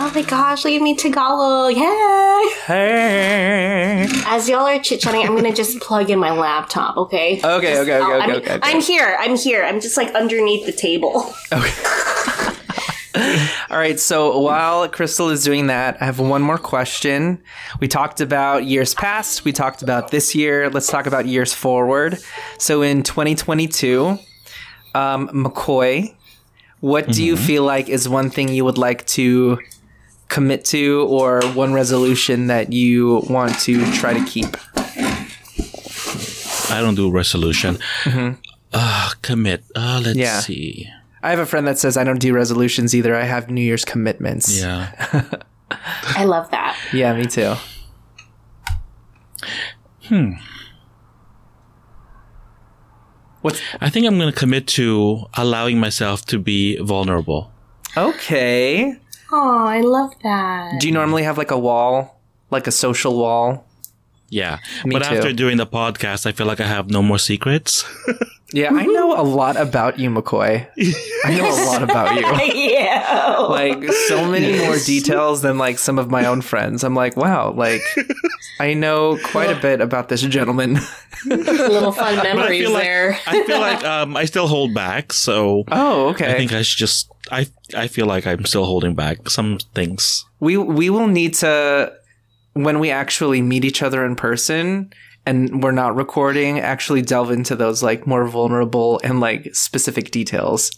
Oh 0.00 0.10
my 0.14 0.22
gosh, 0.22 0.64
leave 0.64 0.80
me 0.80 0.96
Tagalog. 0.96 1.76
Yay! 1.76 2.48
Hey. 2.64 4.08
As 4.24 4.48
y'all 4.48 4.66
are 4.66 4.78
chit 4.78 5.00
chatting, 5.00 5.20
I'm 5.20 5.36
gonna 5.36 5.52
just 5.52 5.80
plug 5.80 6.08
in 6.08 6.18
my 6.18 6.32
laptop, 6.32 6.96
okay? 6.96 7.36
Okay, 7.44 7.78
okay, 7.78 7.80
okay, 7.80 8.00
okay, 8.00 8.24
I'm, 8.24 8.30
okay, 8.30 8.54
okay. 8.54 8.60
I'm 8.62 8.80
here. 8.80 9.18
I'm 9.20 9.36
here. 9.36 9.64
I'm 9.64 9.80
just 9.80 9.98
like 9.98 10.14
underneath 10.14 10.64
the 10.64 10.72
table. 10.72 11.34
Okay. 11.52 11.70
All 13.68 13.76
right, 13.76 14.00
so 14.00 14.38
while 14.38 14.88
Crystal 14.88 15.28
is 15.28 15.44
doing 15.44 15.66
that, 15.66 16.00
I 16.00 16.06
have 16.06 16.18
one 16.18 16.40
more 16.40 16.56
question. 16.56 17.42
We 17.80 17.86
talked 17.86 18.22
about 18.22 18.64
years 18.64 18.94
past, 18.94 19.44
we 19.44 19.52
talked 19.52 19.82
about 19.82 20.10
this 20.10 20.34
year. 20.34 20.70
Let's 20.70 20.86
talk 20.86 21.04
about 21.04 21.26
years 21.26 21.52
forward. 21.52 22.18
So 22.56 22.80
in 22.80 23.02
2022, 23.02 24.18
um, 24.94 25.28
Makoy, 25.28 26.14
what 26.80 27.08
do 27.08 27.22
you 27.24 27.36
feel 27.36 27.62
like 27.64 27.88
is 27.88 28.08
one 28.08 28.30
thing 28.30 28.48
you 28.48 28.64
would 28.64 28.78
like 28.78 29.06
to 29.08 29.58
commit 30.28 30.64
to 30.66 31.06
or 31.08 31.42
one 31.54 31.72
resolution 31.72 32.46
that 32.48 32.72
you 32.72 33.22
want 33.30 33.58
to 33.60 33.84
try 33.92 34.12
to 34.14 34.24
keep? 34.24 34.46
I 36.70 36.80
don't 36.80 36.94
do 36.94 37.10
resolution. 37.10 37.78
Ah, 38.74 39.12
commit. 39.22 39.62
Uh, 39.76 40.00
let's 40.02 40.08
Mm-hmm. 40.16 40.20
Yeah. 40.20 40.40
see. 40.40 40.88
I 41.22 41.30
have 41.30 41.38
a 41.38 41.46
friend 41.46 41.66
that 41.68 41.78
says 41.78 41.96
I 41.96 42.04
don't 42.04 42.18
do 42.18 42.32
resolutions 42.34 42.94
either. 42.94 43.14
I 43.14 43.22
have 43.24 43.48
New 43.50 43.60
Year's 43.62 43.84
commitments. 43.84 44.58
Yeah. 44.60 44.90
I 46.16 46.24
love 46.24 46.50
that. 46.50 46.76
Yeah, 46.92 47.14
me 47.14 47.26
too. 47.26 47.54
What's 53.42 53.60
I 53.80 53.90
think 53.90 54.06
I'm 54.06 54.18
going 54.18 54.32
to 54.32 54.38
commit 54.38 54.66
to 54.78 55.26
allowing 55.34 55.78
myself 55.78 56.24
to 56.26 56.38
be 56.38 56.78
vulnerable. 56.78 57.50
okay? 57.96 58.96
Oh, 59.30 59.64
I 59.66 59.80
love 59.80 60.12
that. 60.22 60.80
Do 60.80 60.86
you 60.86 60.92
normally 60.92 61.22
have 61.22 61.38
like 61.38 61.50
a 61.50 61.58
wall, 61.58 62.20
like 62.50 62.66
a 62.66 62.70
social 62.70 63.16
wall? 63.16 63.66
Yeah. 64.32 64.58
Me 64.84 64.94
but 64.94 65.02
too. 65.04 65.14
after 65.14 65.32
doing 65.32 65.58
the 65.58 65.66
podcast, 65.66 66.24
I 66.24 66.32
feel 66.32 66.46
like 66.46 66.58
I 66.58 66.66
have 66.66 66.88
no 66.88 67.02
more 67.02 67.18
secrets. 67.18 67.84
Yeah, 68.54 68.68
I 68.70 68.84
know 68.84 69.18
a 69.18 69.24
lot 69.24 69.56
about 69.56 69.98
you, 69.98 70.10
Makoy. 70.10 70.66
I 71.24 71.34
know 71.38 71.48
a 71.48 71.64
lot 71.64 71.82
about 71.82 72.14
you. 72.14 72.20
yeah. 72.70 73.38
Like 73.38 73.82
so 74.08 74.30
many 74.30 74.58
more 74.58 74.76
details 74.76 75.40
than 75.40 75.56
like 75.56 75.78
some 75.78 75.98
of 75.98 76.10
my 76.10 76.26
own 76.26 76.42
friends. 76.42 76.84
I'm 76.84 76.94
like, 76.94 77.16
wow, 77.16 77.52
like 77.52 77.80
I 78.60 78.74
know 78.74 79.18
quite 79.24 79.50
a 79.50 79.58
bit 79.58 79.80
about 79.80 80.10
this 80.10 80.20
gentleman. 80.20 80.74
Little 81.24 81.92
fun 81.92 82.16
But 82.16 82.26
I 82.26 82.34
memories 82.34 82.68
like 82.68 82.82
there. 82.82 83.18
I 83.26 83.42
feel 83.46 83.58
like 83.58 83.84
um, 83.84 84.18
I 84.18 84.26
still 84.26 84.48
hold 84.48 84.74
back. 84.74 85.14
So 85.14 85.64
oh, 85.72 86.08
okay. 86.08 86.30
I 86.30 86.36
think 86.36 86.52
I 86.52 86.60
should 86.60 86.78
just. 86.78 87.10
I 87.30 87.46
I 87.74 87.88
feel 87.88 88.04
like 88.04 88.26
I'm 88.26 88.44
still 88.44 88.66
holding 88.66 88.94
back 88.94 89.30
some 89.30 89.60
things. 89.74 90.26
we 90.40 90.58
we 90.58 90.90
will 90.90 91.06
need 91.06 91.32
to 91.34 91.94
when 92.54 92.78
we 92.78 92.90
actually 92.90 93.42
meet 93.42 93.64
each 93.64 93.82
other 93.82 94.04
in 94.04 94.16
person 94.16 94.92
and 95.24 95.62
we're 95.62 95.72
not 95.72 95.94
recording 95.94 96.58
actually 96.58 97.02
delve 97.02 97.30
into 97.30 97.54
those 97.54 97.82
like 97.82 98.06
more 98.06 98.26
vulnerable 98.26 99.00
and 99.04 99.20
like 99.20 99.54
specific 99.54 100.10
details. 100.10 100.70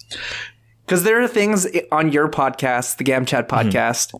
Because 0.84 1.02
there 1.02 1.22
are 1.22 1.28
things 1.28 1.66
on 1.90 2.12
your 2.12 2.28
podcast, 2.28 2.98
the 2.98 3.04
Gam 3.04 3.24
Chat 3.24 3.48
podcast, 3.48 4.12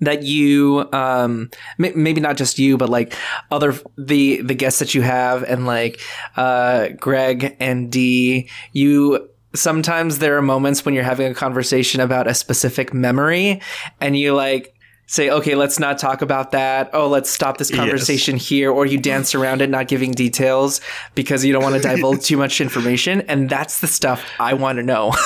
that 0.00 0.24
you 0.24 0.88
um 0.92 1.48
maybe 1.78 2.20
not 2.20 2.36
just 2.36 2.58
you 2.58 2.76
but 2.76 2.88
like 2.88 3.14
other 3.50 3.74
the 3.96 4.42
the 4.42 4.54
guests 4.54 4.80
that 4.80 4.94
you 4.94 5.00
have 5.00 5.42
and 5.44 5.66
like 5.66 6.00
uh 6.36 6.88
Greg 6.98 7.56
and 7.60 7.90
D 7.90 8.50
you 8.72 9.30
sometimes 9.54 10.18
there 10.18 10.36
are 10.36 10.42
moments 10.42 10.84
when 10.84 10.94
you're 10.94 11.04
having 11.04 11.30
a 11.30 11.34
conversation 11.34 12.00
about 12.00 12.26
a 12.26 12.34
specific 12.34 12.92
memory 12.92 13.62
and 14.00 14.16
you 14.16 14.34
like 14.34 14.73
say 15.06 15.28
okay 15.30 15.54
let's 15.54 15.78
not 15.78 15.98
talk 15.98 16.22
about 16.22 16.52
that 16.52 16.90
oh 16.92 17.08
let's 17.08 17.28
stop 17.28 17.58
this 17.58 17.70
conversation 17.70 18.36
here 18.36 18.70
or 18.70 18.86
you 18.86 18.98
dance 18.98 19.34
around 19.34 19.60
it 19.60 19.68
not 19.68 19.86
giving 19.86 20.12
details 20.12 20.80
because 21.14 21.44
you 21.44 21.52
don't 21.52 21.62
want 21.62 21.74
to 21.74 21.80
divulge 21.88 22.24
too 22.24 22.36
much 22.36 22.60
information 22.60 23.20
and 23.22 23.48
that's 23.50 23.80
the 23.80 23.86
stuff 23.86 24.24
I 24.40 24.54
want 24.54 24.78
to 24.78 24.82
know 24.82 25.12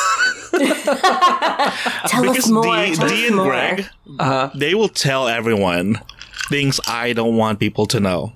Tell 2.08 2.28
us 2.28 2.36
Because 2.36 2.50
more. 2.50 2.62
D, 2.64 2.94
tell 2.94 3.08
D 3.08 3.14
us 3.24 3.28
and 3.28 3.36
more. 3.36 3.46
Greg, 3.46 3.86
uh-huh. 4.18 4.50
they 4.54 4.74
will 4.74 4.88
tell 4.88 5.28
everyone 5.28 6.00
things 6.48 6.80
I 6.86 7.12
don't 7.12 7.36
want 7.36 7.60
people 7.60 7.86
to 7.86 8.00
know. 8.00 8.32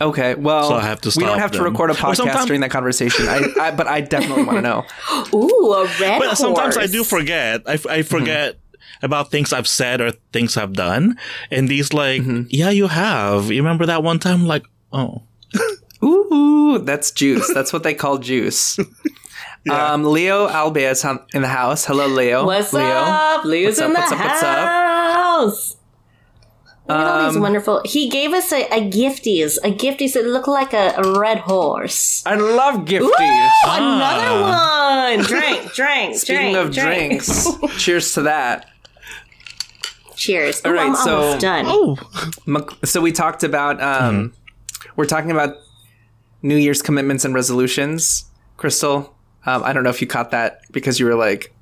Okay, 0.00 0.36
well, 0.36 0.68
So 0.68 0.74
I 0.76 0.82
have 0.82 1.00
to 1.00 1.08
we 1.16 1.24
don't 1.24 1.30
stop 1.32 1.40
have 1.40 1.50
to 1.52 1.62
record 1.64 1.90
a 1.90 1.94
podcast 1.94 2.16
sometime- 2.16 2.46
during 2.46 2.60
that 2.60 2.70
conversation. 2.70 3.26
I, 3.26 3.48
I, 3.60 3.70
but 3.72 3.88
I 3.88 4.00
definitely 4.00 4.44
want 4.44 4.58
to 4.58 4.62
know. 4.62 4.84
Ooh, 5.34 5.72
a 5.72 5.84
red 6.00 6.20
But 6.20 6.38
sometimes 6.38 6.76
I 6.76 6.86
do 6.86 7.02
forget. 7.02 7.62
I, 7.66 7.78
I 7.90 8.02
forget 8.02 8.58
about 9.02 9.30
things 9.30 9.52
I've 9.52 9.68
said 9.68 10.00
or 10.00 10.12
things 10.32 10.56
I've 10.56 10.72
done. 10.74 11.18
And 11.50 11.68
these 11.68 11.92
like, 11.92 12.22
yeah, 12.48 12.70
you 12.70 12.88
have. 12.88 13.50
You 13.50 13.62
remember 13.62 13.86
that 13.86 14.02
one 14.02 14.18
time? 14.18 14.46
Like, 14.46 14.64
oh. 14.92 15.22
Ooh, 16.04 16.78
that's 16.78 17.10
juice. 17.10 17.50
That's 17.52 17.72
what 17.72 17.82
they 17.82 17.94
call 17.94 18.18
juice. 18.18 18.78
Um, 19.68 20.04
Leo 20.04 20.48
Albea 20.48 20.92
is 20.92 21.04
in 21.34 21.42
the 21.42 21.48
house. 21.48 21.84
Hello, 21.84 22.06
Leo. 22.06 22.46
What's 22.46 22.72
Leo. 22.72 22.84
up? 22.86 23.44
Leo's 23.44 23.78
What's 23.78 23.80
up, 23.80 23.88
the 23.92 23.98
what's 24.00 24.12
up, 24.12 24.18
what's 24.18 24.42
up? 24.42 24.58
house. 25.12 25.76
Look 26.88 26.98
at 26.98 27.06
all 27.06 27.26
these 27.26 27.36
Um, 27.36 27.42
wonderful. 27.42 27.82
He 27.84 28.08
gave 28.08 28.32
us 28.32 28.50
a, 28.50 28.62
a 28.72 28.88
gifties. 28.88 29.58
A 29.62 29.70
gifties 29.70 30.14
that 30.14 30.24
looked 30.24 30.48
like 30.48 30.72
a, 30.72 30.94
a 30.96 31.18
red 31.18 31.38
horse. 31.40 32.22
I 32.24 32.36
love 32.36 32.86
gifties. 32.86 33.02
Ooh, 33.02 33.12
another 33.66 34.40
one. 34.40 35.26
Drink, 35.26 35.72
drink, 35.74 36.14
Speaking 36.16 36.52
drink, 36.54 36.56
of 36.56 36.72
drink. 36.72 37.24
drinks, 37.24 37.48
cheers 37.76 38.14
to 38.14 38.22
that. 38.22 38.70
Cheers. 40.18 40.60
All 40.64 40.72
Ooh, 40.72 40.74
right, 40.74 40.86
I'm 40.88 40.96
so- 40.96 41.16
almost 41.20 41.40
done. 41.40 41.64
Oh. 41.66 41.96
So 42.84 43.00
we 43.00 43.12
talked 43.12 43.44
about 43.44 43.80
um, 43.80 44.32
we're 44.96 45.06
talking 45.06 45.30
about 45.30 45.56
New 46.42 46.56
Year's 46.56 46.82
commitments 46.82 47.24
and 47.24 47.34
resolutions. 47.34 48.24
Crystal, 48.56 49.14
um, 49.46 49.62
I 49.62 49.72
don't 49.72 49.84
know 49.84 49.90
if 49.90 50.00
you 50.00 50.06
caught 50.08 50.32
that 50.32 50.60
because 50.72 50.98
you 50.98 51.06
were 51.06 51.14
like 51.14 51.54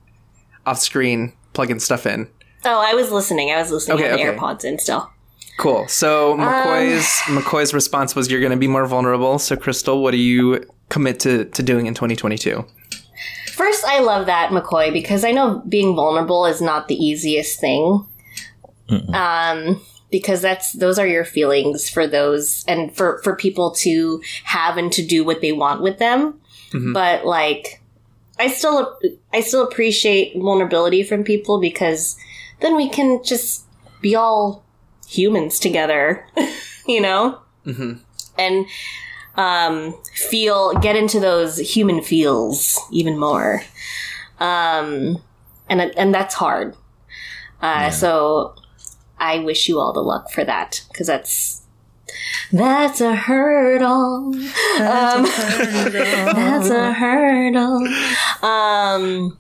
off 0.65 0.79
screen 0.79 1.33
plugging 1.53 1.79
stuff 1.81 2.07
in. 2.07 2.29
Oh, 2.65 2.81
I 2.81 2.95
was 2.95 3.11
listening. 3.13 3.51
I 3.53 3.59
was 3.61 3.71
listening 3.71 3.99
Okay, 3.99 4.11
on 4.11 4.17
the 4.19 4.27
okay. 4.29 4.39
AirPods 4.39 4.65
in 4.65 4.79
still. 4.79 5.11
Cool. 5.59 5.87
So 5.89 6.37
Makoy's 6.37 7.07
Makoy's 7.27 7.73
response 7.75 8.17
was 8.17 8.31
you're 8.31 8.41
going 8.41 8.53
to 8.53 8.59
be 8.59 8.69
more 8.69 8.87
vulnerable. 8.87 9.39
So 9.39 9.57
Crystal, 9.57 10.03
what 10.03 10.11
do 10.13 10.17
you 10.19 10.65
commit 10.89 11.21
to 11.21 11.45
to 11.45 11.63
doing 11.63 11.87
in 11.87 11.95
2022? 11.95 12.65
First, 13.53 13.85
I 13.87 14.01
love 14.01 14.27
that, 14.27 14.51
Makoy, 14.51 14.93
because 14.93 15.25
I 15.25 15.33
know 15.33 15.63
being 15.69 15.95
vulnerable 15.95 16.45
is 16.47 16.61
not 16.61 16.89
the 16.89 16.95
easiest 16.95 17.59
thing. 17.61 18.07
Um, 19.15 19.83
because 20.11 20.41
that's 20.41 20.73
those 20.73 20.99
are 20.99 21.07
your 21.07 21.25
feelings 21.25 21.91
for 21.91 22.07
those 22.07 22.65
and 22.69 22.95
for 22.97 23.21
for 23.23 23.35
people 23.35 23.73
to 23.73 24.23
have 24.45 24.77
and 24.77 24.93
to 24.93 25.05
do 25.05 25.25
what 25.25 25.41
they 25.41 25.53
want 25.53 25.83
with 25.83 25.99
them. 25.99 26.41
But 26.93 27.27
like, 27.27 27.83
I 28.39 28.49
still 28.49 28.99
I 29.33 29.41
still 29.41 29.67
appreciate 29.67 30.37
vulnerability 30.37 31.03
from 31.03 31.25
people 31.25 31.61
because 31.61 32.17
then 32.61 32.77
we 32.77 32.89
can 32.89 33.23
just 33.25 33.65
be 34.01 34.15
all 34.15 34.65
humans 35.09 35.59
together, 35.59 36.25
you 36.87 37.01
know, 37.01 37.41
mm-hmm. 37.67 37.95
and 38.39 38.67
um, 39.37 39.95
feel 40.15 40.75
get 40.79 40.97
into 40.97 41.21
those 41.21 41.59
human 41.59 42.03
feels 42.03 42.79
even 42.91 43.19
more, 43.19 43.63
um, 44.39 45.21
and 45.69 45.81
and 45.81 46.15
that's 46.15 46.35
hard. 46.35 46.77
Uh, 47.61 47.91
So 47.91 48.55
I 49.19 49.39
wish 49.39 49.69
you 49.69 49.79
all 49.79 49.93
the 49.93 50.03
luck 50.03 50.31
for 50.31 50.45
that 50.45 50.85
because 50.89 51.07
that's 51.07 51.63
that's 52.53 53.01
a 53.01 53.15
hurdle. 53.15 54.35
Um, 54.35 54.35
that's 54.77 56.71
a 56.71 56.93
hurdle. 56.93 57.87
Um, 58.43 59.39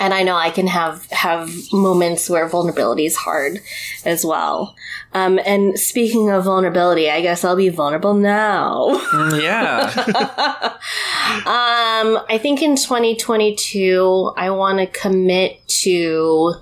and 0.00 0.14
I 0.14 0.22
know 0.22 0.36
I 0.36 0.50
can 0.50 0.68
have 0.68 1.06
have 1.10 1.50
moments 1.72 2.30
where 2.30 2.48
vulnerability 2.48 3.04
is 3.06 3.16
hard 3.16 3.58
as 4.04 4.24
well. 4.24 4.76
Um, 5.12 5.40
and 5.44 5.78
speaking 5.78 6.30
of 6.30 6.44
vulnerability, 6.44 7.10
I 7.10 7.20
guess 7.20 7.42
I'll 7.44 7.56
be 7.56 7.68
vulnerable 7.70 8.14
now. 8.14 9.00
Mm, 9.12 9.42
Yeah. 9.42 10.76
Um, 11.28 12.18
I 12.30 12.38
think 12.40 12.62
in 12.62 12.74
2022, 12.76 14.32
I 14.36 14.48
want 14.50 14.78
to 14.78 14.86
commit 14.86 15.66
to 15.68 16.54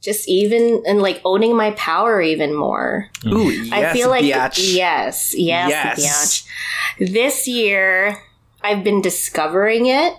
just 0.00 0.28
even 0.28 0.82
and 0.86 1.00
like 1.02 1.20
owning 1.24 1.56
my 1.56 1.72
power 1.72 2.20
even 2.22 2.54
more. 2.54 3.10
Ooh, 3.26 3.50
yes, 3.50 3.72
I 3.72 3.92
feel 3.92 4.08
like 4.08 4.24
biatch. 4.24 4.74
yes, 4.74 5.34
yes, 5.36 5.70
Yes. 5.98 5.98
biatch. 6.98 7.12
This 7.12 7.46
year, 7.48 8.16
I've 8.62 8.82
been 8.84 9.02
discovering 9.02 9.86
it 9.86 10.14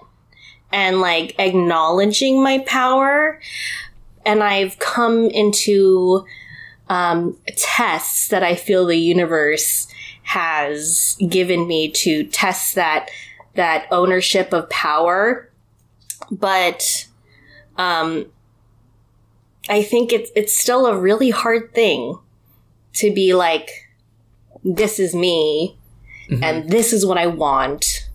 and 0.71 1.01
like 1.01 1.35
acknowledging 1.39 2.41
my 2.43 2.59
power, 2.59 3.39
and 4.25 4.43
I've 4.43 4.77
come 4.79 5.25
into 5.29 6.25
um, 6.89 7.37
tests 7.57 8.27
that 8.29 8.43
I 8.43 8.55
feel 8.55 8.85
the 8.85 8.95
universe 8.97 9.87
has 10.23 11.17
given 11.27 11.67
me 11.67 11.89
to 11.91 12.23
test 12.25 12.75
that 12.75 13.09
that 13.55 13.87
ownership 13.91 14.53
of 14.53 14.69
power, 14.69 15.49
but 16.29 17.07
um, 17.77 18.25
I 19.69 19.83
think 19.83 20.11
it's 20.11 20.31
it's 20.35 20.55
still 20.57 20.85
a 20.87 20.97
really 20.97 21.29
hard 21.29 21.73
thing 21.73 22.17
to 22.93 23.13
be 23.13 23.33
like, 23.33 23.69
this 24.63 24.99
is 24.99 25.13
me, 25.15 25.77
and 26.43 26.69
this 26.69 26.93
is 26.93 27.05
what 27.05 27.17
I 27.17 27.27
want, 27.27 28.07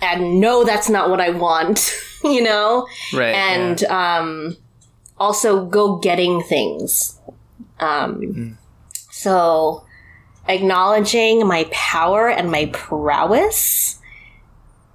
and 0.00 0.40
no, 0.40 0.64
that's 0.64 0.88
not 0.88 1.10
what 1.10 1.20
I 1.20 1.30
want, 1.30 1.92
you 2.24 2.42
know, 2.42 2.86
Right. 3.12 3.34
and 3.34 3.82
um, 3.84 4.56
also 5.18 5.64
go 5.66 5.96
getting 5.96 6.42
things. 6.42 7.18
Um, 7.80 8.58
So 9.10 9.84
acknowledging 10.48 11.46
my 11.46 11.66
power 11.72 12.28
and 12.28 12.50
my 12.50 12.66
prowess 12.72 13.98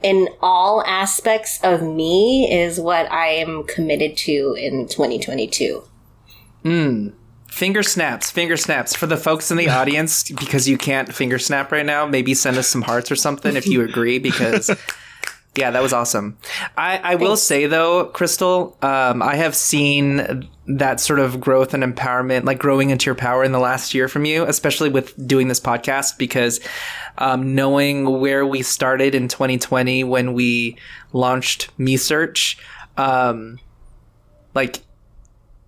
in 0.03 0.27
all 0.41 0.83
aspects 0.85 1.59
of 1.63 1.81
me 1.81 2.51
is 2.51 2.79
what 2.79 3.11
I 3.11 3.27
am 3.27 3.63
committed 3.63 4.15
to 4.17 4.55
in 4.59 4.87
2022. 4.87 5.83
Finger 7.53 7.83
snaps, 7.83 8.31
finger 8.31 8.57
snaps. 8.57 8.95
For 8.95 9.05
the 9.05 9.15
folks 9.15 9.51
in 9.51 9.57
the 9.57 9.69
audience, 9.81 10.29
because 10.31 10.67
you 10.67 10.77
can't 10.77 11.13
finger 11.13 11.37
snap 11.37 11.71
right 11.71 11.85
now, 11.85 12.05
maybe 12.05 12.33
send 12.33 12.57
us 12.57 12.67
some 12.67 12.81
hearts 12.81 13.11
or 13.11 13.15
something 13.15 13.55
if 13.55 13.67
you 13.67 13.83
agree, 13.83 14.17
because 14.17 14.69
yeah, 15.55 15.69
that 15.69 15.83
was 15.83 15.93
awesome. 15.93 16.37
I, 16.77 16.97
I 16.97 17.15
will 17.15 17.37
say 17.37 17.67
though, 17.67 18.05
Crystal, 18.05 18.75
um, 18.81 19.21
I 19.21 19.35
have 19.35 19.55
seen 19.55 20.49
that 20.65 20.99
sort 20.99 21.19
of 21.19 21.41
growth 21.41 21.73
and 21.73 21.83
empowerment, 21.83 22.45
like 22.45 22.59
growing 22.59 22.89
into 22.89 23.05
your 23.05 23.15
power 23.15 23.43
in 23.43 23.51
the 23.51 23.59
last 23.59 23.93
year 23.93 24.07
from 24.07 24.25
you, 24.25 24.45
especially 24.45 24.89
with 24.89 25.27
doing 25.27 25.47
this 25.49 25.59
podcast, 25.59 26.17
because 26.17 26.61
um, 27.17 27.53
knowing 27.53 28.19
where 28.19 28.45
we 28.45 28.61
started 28.61 29.13
in 29.13 29.27
2020 29.27 30.03
when 30.05 30.33
we 30.33 30.77
launched 31.11 31.69
Me 31.77 31.97
Search, 31.97 32.57
um, 32.97 33.59
like 34.55 34.79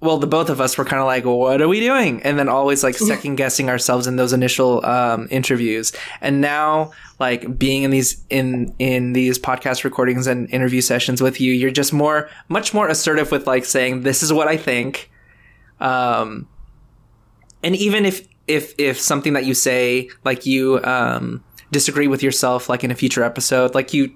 well, 0.02 0.18
the 0.18 0.28
both 0.28 0.50
of 0.50 0.62
us 0.62 0.78
were 0.78 0.86
kind 0.86 1.00
of 1.00 1.06
like, 1.06 1.26
what 1.26 1.62
are 1.62 1.68
we 1.68 1.80
doing? 1.80 2.22
And 2.24 2.38
then 2.38 2.50
always 2.50 2.84
like 2.84 2.96
second 2.96 3.36
guessing 3.36 3.70
ourselves 3.70 4.08
in 4.08 4.18
those 4.18 4.34
initial 4.34 4.86
um, 4.86 5.28
interviews. 5.32 5.94
And 6.22 6.42
now, 6.42 6.92
like 7.20 7.58
being 7.58 7.84
in 7.84 7.92
these 7.92 8.24
in 8.30 8.76
in 8.78 9.14
these 9.14 9.40
podcast 9.40 9.84
recordings 9.84 10.28
and 10.28 10.50
interview 10.52 10.82
sessions 10.82 11.22
with 11.22 11.40
you, 11.40 11.54
you're 11.54 11.72
just 11.72 11.94
more, 11.94 12.30
much 12.50 12.74
more 12.74 12.88
assertive 12.88 13.32
with 13.32 13.48
like 13.48 13.66
saying, 13.66 14.02
"This 14.02 14.22
is 14.22 14.34
what 14.34 14.48
I 14.48 14.58
think." 14.58 15.10
Um, 15.80 16.48
and 17.64 17.76
even 17.76 18.06
if 18.06 18.28
if 18.48 18.76
if 18.78 19.00
something 19.00 19.34
that 19.34 19.46
you 19.46 19.54
say, 19.54 20.10
like 20.24 20.46
you 20.46 20.84
um, 20.84 21.44
disagree 21.72 22.08
with 22.08 22.22
yourself, 22.22 22.70
like 22.70 22.84
in 22.84 22.92
a 22.92 22.96
future 22.96 23.24
episode, 23.24 23.74
like 23.74 23.94
you 23.94 24.14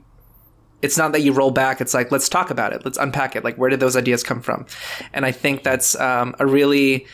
it's 0.82 0.98
not 0.98 1.12
that 1.12 1.22
you 1.22 1.34
roll 1.34 1.52
back 1.52 1.82
it's 1.82 1.94
like 1.94 2.12
let's 2.12 2.30
talk 2.30 2.50
about 2.50 2.74
it 2.74 2.84
let's 2.86 2.98
unpack 2.98 3.36
it 3.36 3.44
like 3.44 3.56
where 3.58 3.70
did 3.70 3.80
those 3.80 3.96
ideas 3.96 4.24
come 4.24 4.42
from? 4.42 4.66
And 5.14 5.26
i 5.26 5.32
think 5.32 5.64
that's 5.64 6.00
um, 6.00 6.36
a 6.40 6.46
really 6.46 7.06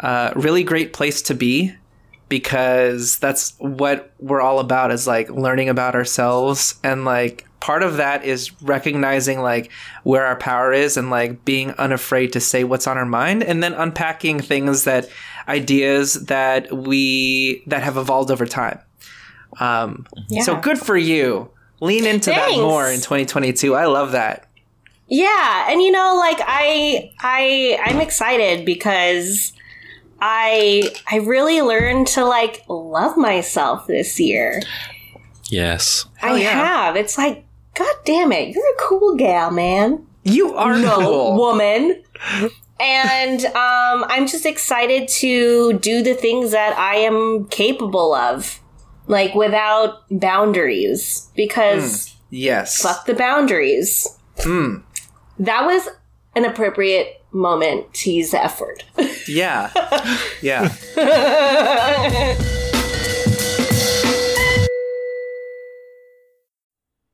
uh, 0.00 0.32
really 0.34 0.64
great 0.64 0.92
place 0.92 1.22
to 1.22 1.34
be 1.34 1.74
because 2.32 3.18
that's 3.18 3.54
what 3.58 4.10
we're 4.18 4.40
all 4.40 4.58
about 4.58 4.90
is 4.90 5.06
like 5.06 5.28
learning 5.28 5.68
about 5.68 5.94
ourselves. 5.94 6.76
And 6.82 7.04
like 7.04 7.46
part 7.60 7.82
of 7.82 7.98
that 7.98 8.24
is 8.24 8.60
recognizing 8.62 9.40
like 9.40 9.70
where 10.02 10.24
our 10.24 10.36
power 10.36 10.72
is 10.72 10.96
and 10.96 11.10
like 11.10 11.44
being 11.44 11.72
unafraid 11.72 12.32
to 12.32 12.40
say 12.40 12.64
what's 12.64 12.86
on 12.86 12.96
our 12.96 13.04
mind 13.04 13.44
and 13.44 13.62
then 13.62 13.74
unpacking 13.74 14.40
things 14.40 14.84
that 14.84 15.10
ideas 15.46 16.14
that 16.24 16.72
we 16.72 17.62
that 17.66 17.82
have 17.82 17.98
evolved 17.98 18.30
over 18.30 18.46
time. 18.46 18.80
Um 19.60 20.06
Yeah. 20.28 20.42
so 20.42 20.56
good 20.56 20.78
for 20.78 20.96
you 20.96 21.50
lean 21.82 22.06
into 22.06 22.30
Thanks. 22.30 22.56
that 22.56 22.62
more 22.62 22.88
in 22.88 23.00
2022 23.00 23.74
i 23.74 23.84
love 23.84 24.12
that 24.12 24.48
Yeah, 25.08 25.66
and 25.68 25.82
you 25.82 25.90
know, 25.90 26.16
like 26.16 26.38
I 26.40 27.12
I 27.20 27.78
I'm 27.84 28.00
excited 28.00 28.64
because 28.64 29.52
I 30.22 30.88
I 31.10 31.16
really 31.16 31.60
learned 31.60 32.06
to 32.14 32.24
like 32.24 32.62
love 32.68 33.18
myself 33.18 33.86
this 33.86 34.18
year. 34.18 34.62
Yes. 35.50 36.06
I 36.22 36.38
yeah. 36.40 36.52
have. 36.52 36.96
It's 36.96 37.18
like, 37.18 37.44
god 37.74 37.94
damn 38.06 38.32
it, 38.32 38.54
you're 38.54 38.72
a 38.72 38.78
cool 38.80 39.16
gal, 39.16 39.50
man. 39.50 40.06
you 40.24 40.54
are 40.54 40.78
No 40.78 40.96
cool 40.96 41.36
woman. 41.36 42.02
And 42.80 43.44
um, 43.44 44.06
I'm 44.08 44.26
just 44.26 44.46
excited 44.46 45.08
to 45.20 45.74
do 45.74 46.02
the 46.02 46.14
things 46.14 46.52
that 46.52 46.72
I 46.78 46.96
am 47.04 47.48
capable 47.48 48.14
of, 48.14 48.61
like 49.06 49.34
without 49.34 50.02
boundaries, 50.10 51.30
because 51.34 52.14
yes 52.30 52.80
fuck 52.82 53.06
the 53.06 53.14
boundaries. 53.14 54.06
Hmm. 54.38 54.76
That 55.38 55.66
was 55.66 55.88
an 56.34 56.44
appropriate 56.44 57.22
moment 57.32 57.92
to 57.94 58.12
use 58.12 58.30
the 58.30 58.42
F 58.42 58.60
word. 58.60 58.84
yeah 59.26 59.70
yeah 60.42 60.68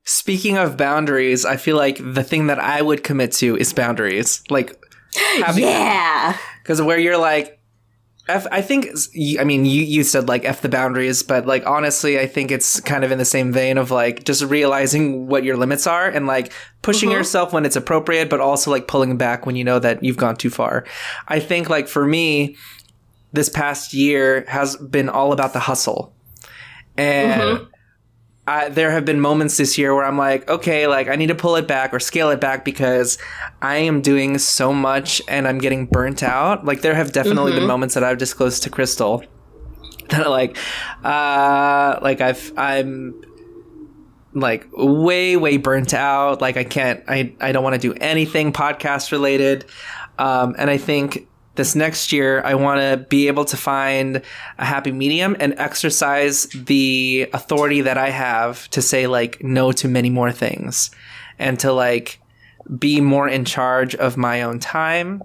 Speaking 0.05 0.59
of 0.59 0.77
boundaries, 0.77 1.47
I 1.47 1.57
feel 1.57 1.77
like 1.77 1.97
the 1.99 2.23
thing 2.23 2.49
that 2.49 2.59
I 2.59 2.83
would 2.83 3.03
commit 3.03 3.33
to 3.33 3.57
is 3.57 3.73
boundaries. 3.73 4.43
Like 4.51 4.79
having 5.43 5.65
yeah. 5.65 6.37
because 6.63 6.83
where 6.83 6.99
you're 6.99 7.17
like 7.17 7.58
F, 8.29 8.47
I 8.53 8.61
think 8.61 8.89
I 9.41 9.45
mean 9.45 9.65
you 9.65 9.83
you 9.83 10.05
said 10.05 10.29
like 10.29 10.45
f 10.45 10.61
the 10.61 10.69
boundaries, 10.69 11.23
but 11.23 11.47
like 11.47 11.67
honestly, 11.67 12.21
I 12.21 12.27
think 12.27 12.51
it's 12.51 12.79
kind 12.81 13.03
of 13.03 13.11
in 13.11 13.17
the 13.17 13.25
same 13.25 13.53
vein 13.53 13.79
of 13.79 13.91
like 13.91 14.25
just 14.25 14.43
realizing 14.43 15.27
what 15.29 15.45
your 15.45 15.57
limits 15.57 15.87
are 15.87 16.07
and 16.09 16.27
like 16.27 16.53
pushing 16.83 17.09
mm-hmm. 17.09 17.19
yourself 17.19 17.55
when 17.55 17.65
it's 17.65 17.77
appropriate, 17.77 18.29
but 18.29 18.41
also 18.41 18.71
like 18.71 18.87
pulling 18.87 19.17
back 19.17 19.47
when 19.47 19.57
you 19.57 19.65
know 19.65 19.79
that 19.79 20.05
you've 20.05 20.19
gone 20.19 20.37
too 20.37 20.51
far. 20.51 20.85
I 21.27 21.41
think 21.41 21.71
like 21.71 21.89
for 21.89 22.07
me, 22.07 22.57
this 23.33 23.49
past 23.49 23.95
year 23.95 24.45
has 24.47 24.77
been 24.77 25.09
all 25.09 25.33
about 25.33 25.55
the 25.55 25.61
hustle, 25.61 26.13
and. 26.97 27.41
Mm-hmm. 27.41 27.65
I, 28.49 28.71
there 28.71 28.91
have 28.91 29.05
been 29.05 29.21
moments 29.21 29.59
this 29.59 29.77
year 29.77 29.95
where 29.95 30.07
I'm 30.07 30.17
like, 30.17 30.49
okay, 30.49 30.87
like 30.87 31.07
I 31.07 31.17
need 31.17 31.27
to 31.27 31.35
pull 31.35 31.57
it 31.57 31.69
back 31.69 31.93
or 31.93 32.01
scale 32.01 32.31
it 32.31 32.41
back 32.41 32.65
because 32.65 33.19
I 33.61 33.77
am 33.77 34.01
doing 34.01 34.39
so 34.39 34.73
much 34.73 35.21
and 35.29 35.47
I'm 35.47 35.59
getting 35.59 35.85
burnt 35.85 36.23
out. 36.23 36.65
Like 36.65 36.81
there 36.81 36.95
have 36.95 37.13
definitely 37.13 37.53
been 37.53 37.67
moments 37.67 37.95
that 37.95 38.03
I've 38.05 38.17
disclosed 38.17 38.63
to 38.63 38.71
Crystal 38.71 39.23
that 40.09 40.27
are 40.27 40.31
like, 40.31 40.57
uh, 41.05 41.99
like 42.01 42.23
I've, 42.23 42.51
I'm 42.57 43.23
like 44.33 44.67
way, 44.73 45.37
way 45.37 45.59
burnt 45.59 45.93
out. 45.93 46.41
Like 46.41 46.57
I 46.57 46.65
can't, 46.65 47.05
I, 47.07 47.35
I 47.43 47.53
don't 47.53 47.63
want 47.63 47.75
to 47.75 47.81
do 47.81 47.93
anything 48.01 48.55
podcast 48.55 49.13
related. 49.13 49.67
Um, 50.19 50.55
and 50.57 50.71
I 50.71 50.79
think 50.79 51.29
this 51.59 51.75
next 51.75 52.13
year, 52.13 52.41
I 52.45 52.55
want 52.55 52.81
to 52.81 53.05
be 53.09 53.27
able 53.27 53.45
to 53.47 53.57
find 53.57 54.23
a 54.57 54.65
happy 54.65 54.93
medium 54.93 55.37
and 55.39 55.55
exercise 55.59 56.45
the 56.45 57.29
authority 57.35 57.83
that 57.83 57.99
I 57.99 58.09
have 58.11 58.71
to 58.71 58.81
say 58.81 59.07
like 59.07 59.43
no 59.43 59.73
to 59.73 59.89
many 59.89 60.09
more 60.09 60.33
things 60.33 60.91
and 61.39 61.59
to 61.61 61.73
like 61.73 62.21
be 62.79 63.01
more 63.01 63.29
in 63.29 63.45
charge 63.45 63.95
of 63.97 64.17
my 64.17 64.43
own 64.43 64.61
time 64.61 65.23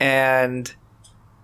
and 0.00 0.74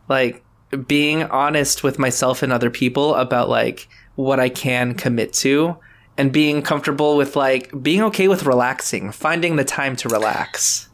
like 0.08 0.42
being 0.86 1.24
honest 1.24 1.84
with 1.84 1.98
myself 1.98 2.42
and 2.42 2.52
other 2.52 2.70
people 2.70 3.14
about 3.14 3.50
like 3.50 3.86
what 4.14 4.40
I 4.40 4.48
can 4.48 4.94
commit 4.94 5.34
to 5.34 5.76
and 6.16 6.32
being 6.32 6.62
comfortable 6.62 7.18
with 7.18 7.36
like 7.36 7.70
being 7.82 8.02
okay 8.04 8.28
with 8.28 8.44
relaxing, 8.44 9.12
finding 9.12 9.56
the 9.56 9.64
time 9.64 9.94
to 9.96 10.08
relax. 10.08 10.88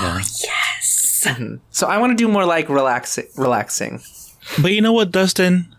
Yes. 0.00 0.44
So 1.70 1.86
I 1.86 1.98
want 1.98 2.10
to 2.16 2.16
do 2.16 2.28
more 2.28 2.44
like 2.44 2.68
relaxing 2.68 3.26
relaxing. 3.36 4.02
But 4.60 4.72
you 4.72 4.80
know 4.80 4.92
what, 4.92 5.10
Dustin? 5.12 5.74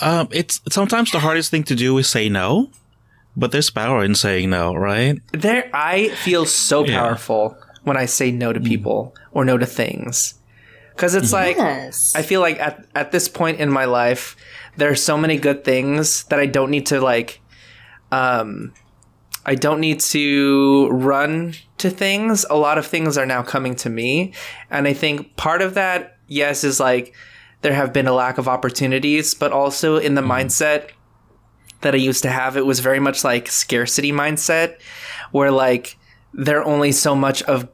Um, 0.00 0.28
it's 0.30 0.60
sometimes 0.70 1.10
the 1.12 1.20
hardest 1.20 1.50
thing 1.50 1.64
to 1.64 1.74
do 1.74 1.96
is 1.98 2.08
say 2.08 2.28
no, 2.28 2.70
but 3.36 3.52
there's 3.52 3.70
power 3.70 4.04
in 4.04 4.14
saying 4.14 4.50
no, 4.50 4.74
right? 4.74 5.20
There 5.32 5.70
I 5.72 6.08
feel 6.10 6.46
so 6.46 6.84
Yeah. 6.84 6.98
powerful 7.00 7.56
when 7.84 7.96
I 7.96 8.06
say 8.06 8.30
no 8.30 8.52
to 8.52 8.60
people 8.60 9.14
or 9.32 9.44
no 9.44 9.58
to 9.58 9.66
things. 9.66 10.34
Cuz 10.96 11.14
it's 11.14 11.32
like 11.32 11.56
Yes. 11.56 12.12
I 12.16 12.22
feel 12.22 12.40
like 12.40 12.60
at 12.60 12.84
at 12.94 13.10
this 13.12 13.28
point 13.28 13.58
in 13.60 13.70
my 13.70 13.84
life 13.86 14.36
there 14.76 14.90
are 14.90 14.96
so 14.96 15.16
many 15.16 15.36
good 15.38 15.64
things 15.64 16.24
that 16.24 16.38
I 16.38 16.46
don't 16.46 16.70
need 16.70 16.86
to 16.86 17.00
like 17.00 17.40
um 18.12 18.72
I 19.50 19.56
don't 19.56 19.80
need 19.80 19.98
to 19.98 20.88
run 20.90 21.54
to 21.78 21.90
things. 21.90 22.46
A 22.48 22.54
lot 22.54 22.78
of 22.78 22.86
things 22.86 23.18
are 23.18 23.26
now 23.26 23.42
coming 23.42 23.74
to 23.76 23.90
me. 23.90 24.32
And 24.70 24.86
I 24.86 24.92
think 24.92 25.36
part 25.36 25.60
of 25.60 25.74
that, 25.74 26.18
yes, 26.28 26.62
is 26.62 26.78
like 26.78 27.16
there 27.62 27.74
have 27.74 27.92
been 27.92 28.06
a 28.06 28.12
lack 28.12 28.38
of 28.38 28.46
opportunities, 28.46 29.34
but 29.34 29.50
also 29.50 29.96
in 29.96 30.14
the 30.14 30.20
mm-hmm. 30.20 30.30
mindset 30.30 30.90
that 31.80 31.94
I 31.94 31.98
used 31.98 32.22
to 32.22 32.30
have, 32.30 32.56
it 32.56 32.64
was 32.64 32.78
very 32.78 33.00
much 33.00 33.24
like 33.24 33.48
scarcity 33.48 34.12
mindset, 34.12 34.78
where 35.32 35.50
like 35.50 35.98
there 36.32 36.64
only 36.64 36.92
so 36.92 37.16
much 37.16 37.42
of 37.42 37.66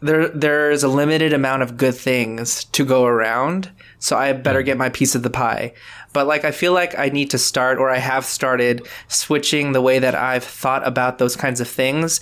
there 0.00 0.28
there's 0.28 0.82
a 0.82 0.88
limited 0.88 1.32
amount 1.32 1.62
of 1.62 1.76
good 1.76 1.94
things 1.94 2.64
to 2.64 2.84
go 2.84 3.04
around 3.04 3.70
so 3.98 4.16
i 4.16 4.32
better 4.32 4.62
mm. 4.62 4.64
get 4.64 4.78
my 4.78 4.88
piece 4.88 5.14
of 5.14 5.22
the 5.22 5.30
pie 5.30 5.72
but 6.14 6.26
like 6.26 6.44
i 6.44 6.50
feel 6.50 6.72
like 6.72 6.98
i 6.98 7.10
need 7.10 7.28
to 7.28 7.36
start 7.36 7.78
or 7.78 7.90
i 7.90 7.98
have 7.98 8.24
started 8.24 8.86
switching 9.08 9.72
the 9.72 9.82
way 9.82 9.98
that 9.98 10.14
i've 10.14 10.44
thought 10.44 10.86
about 10.86 11.18
those 11.18 11.36
kinds 11.36 11.60
of 11.60 11.68
things 11.68 12.20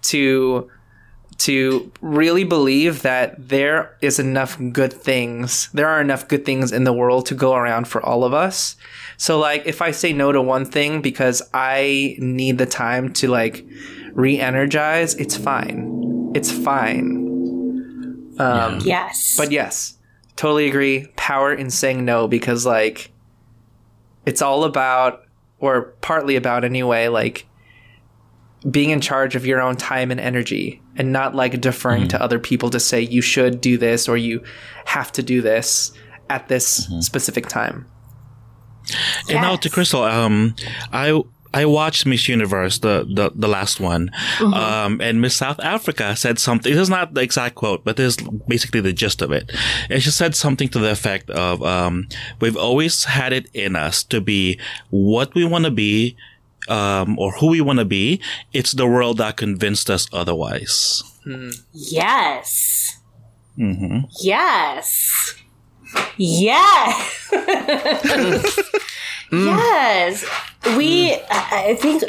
to 0.00 0.70
to 1.36 1.90
really 2.00 2.44
believe 2.44 3.02
that 3.02 3.48
there 3.48 3.96
is 4.00 4.18
enough 4.18 4.56
good 4.72 4.92
things 4.92 5.68
there 5.74 5.88
are 5.88 6.00
enough 6.00 6.26
good 6.28 6.46
things 6.46 6.72
in 6.72 6.84
the 6.84 6.92
world 6.92 7.26
to 7.26 7.34
go 7.34 7.54
around 7.54 7.86
for 7.86 8.02
all 8.06 8.24
of 8.24 8.32
us 8.32 8.76
so 9.18 9.38
like 9.38 9.66
if 9.66 9.82
i 9.82 9.90
say 9.90 10.14
no 10.14 10.32
to 10.32 10.40
one 10.40 10.64
thing 10.64 11.02
because 11.02 11.42
i 11.52 12.16
need 12.18 12.56
the 12.56 12.66
time 12.66 13.12
to 13.12 13.28
like 13.28 13.66
re-energize 14.12 15.14
it's 15.16 15.36
fine 15.36 16.32
it's 16.34 16.50
fine 16.50 17.22
um 18.38 18.80
yes. 18.84 19.34
but 19.36 19.52
yes, 19.52 19.98
totally 20.36 20.68
agree. 20.68 21.06
Power 21.16 21.52
in 21.52 21.70
saying 21.70 22.04
no 22.04 22.28
because 22.28 22.64
like 22.66 23.11
it's 24.26 24.42
all 24.42 24.64
about 24.64 25.24
or 25.58 25.94
partly 26.00 26.36
about 26.36 26.64
anyway, 26.64 27.08
like 27.08 27.46
being 28.70 28.90
in 28.90 29.00
charge 29.00 29.34
of 29.34 29.44
your 29.44 29.60
own 29.60 29.76
time 29.76 30.10
and 30.10 30.20
energy 30.20 30.80
and 30.96 31.12
not 31.12 31.34
like 31.34 31.60
deferring 31.60 32.08
to 32.08 32.22
other 32.22 32.38
people 32.38 32.70
to 32.70 32.78
say 32.78 33.00
you 33.00 33.20
should 33.20 33.60
do 33.60 33.76
this 33.76 34.08
or 34.08 34.16
you 34.16 34.42
have 34.84 35.10
to 35.12 35.22
do 35.22 35.42
this 35.42 35.92
at 36.30 36.48
this 36.48 36.88
specific 37.00 37.48
time. 37.48 37.86
And 39.28 39.40
now 39.40 39.56
to 39.56 39.70
Crystal, 39.70 40.02
um, 40.02 40.54
I 40.92 41.22
I 41.54 41.64
watched 41.66 42.06
Miss 42.06 42.28
Universe, 42.28 42.78
the 42.78 43.06
the, 43.08 43.30
the 43.34 43.48
last 43.48 43.80
one, 43.80 44.10
um, 44.40 45.00
and 45.00 45.20
Miss 45.20 45.36
South 45.36 45.60
Africa 45.60 46.16
said 46.16 46.38
something. 46.38 46.72
This 46.72 46.80
is 46.80 46.90
not 46.90 47.14
the 47.14 47.20
exact 47.20 47.54
quote, 47.56 47.84
but 47.84 47.96
this 47.96 48.16
is 48.16 48.28
basically 48.48 48.80
the 48.80 48.92
gist 48.92 49.22
of 49.22 49.32
it. 49.32 49.50
And 49.90 50.02
she 50.02 50.10
said 50.10 50.34
something 50.34 50.68
to 50.70 50.78
the 50.78 50.90
effect 50.90 51.30
of, 51.30 51.62
um, 51.62 52.08
"We've 52.40 52.56
always 52.56 53.04
had 53.04 53.32
it 53.32 53.48
in 53.52 53.76
us 53.76 54.02
to 54.04 54.20
be 54.20 54.58
what 54.90 55.34
we 55.34 55.44
want 55.44 55.64
to 55.64 55.70
be." 55.70 56.16
Um, 56.68 57.18
or 57.18 57.32
who 57.32 57.48
we 57.48 57.60
want 57.60 57.80
to 57.80 57.84
be. 57.84 58.20
It's 58.52 58.70
the 58.70 58.86
world 58.86 59.18
that 59.18 59.36
convinced 59.36 59.90
us 59.90 60.06
otherwise. 60.12 61.02
Yes. 61.72 62.98
Yes. 64.20 65.34
Yes. 66.16 67.30
Mm. 69.32 69.46
yes. 69.46 70.26
We, 70.76 71.12
mm. 71.12 71.24
I 71.30 71.70
I 71.70 71.74
think 71.76 72.02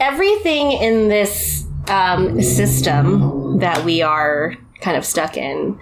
everything 0.00 0.70
in 0.70 1.08
this 1.08 1.66
um, 1.88 2.40
system 2.40 3.58
that 3.58 3.84
we 3.84 4.00
are 4.00 4.54
kind 4.82 4.96
of 4.96 5.04
stuck 5.04 5.36
in, 5.36 5.76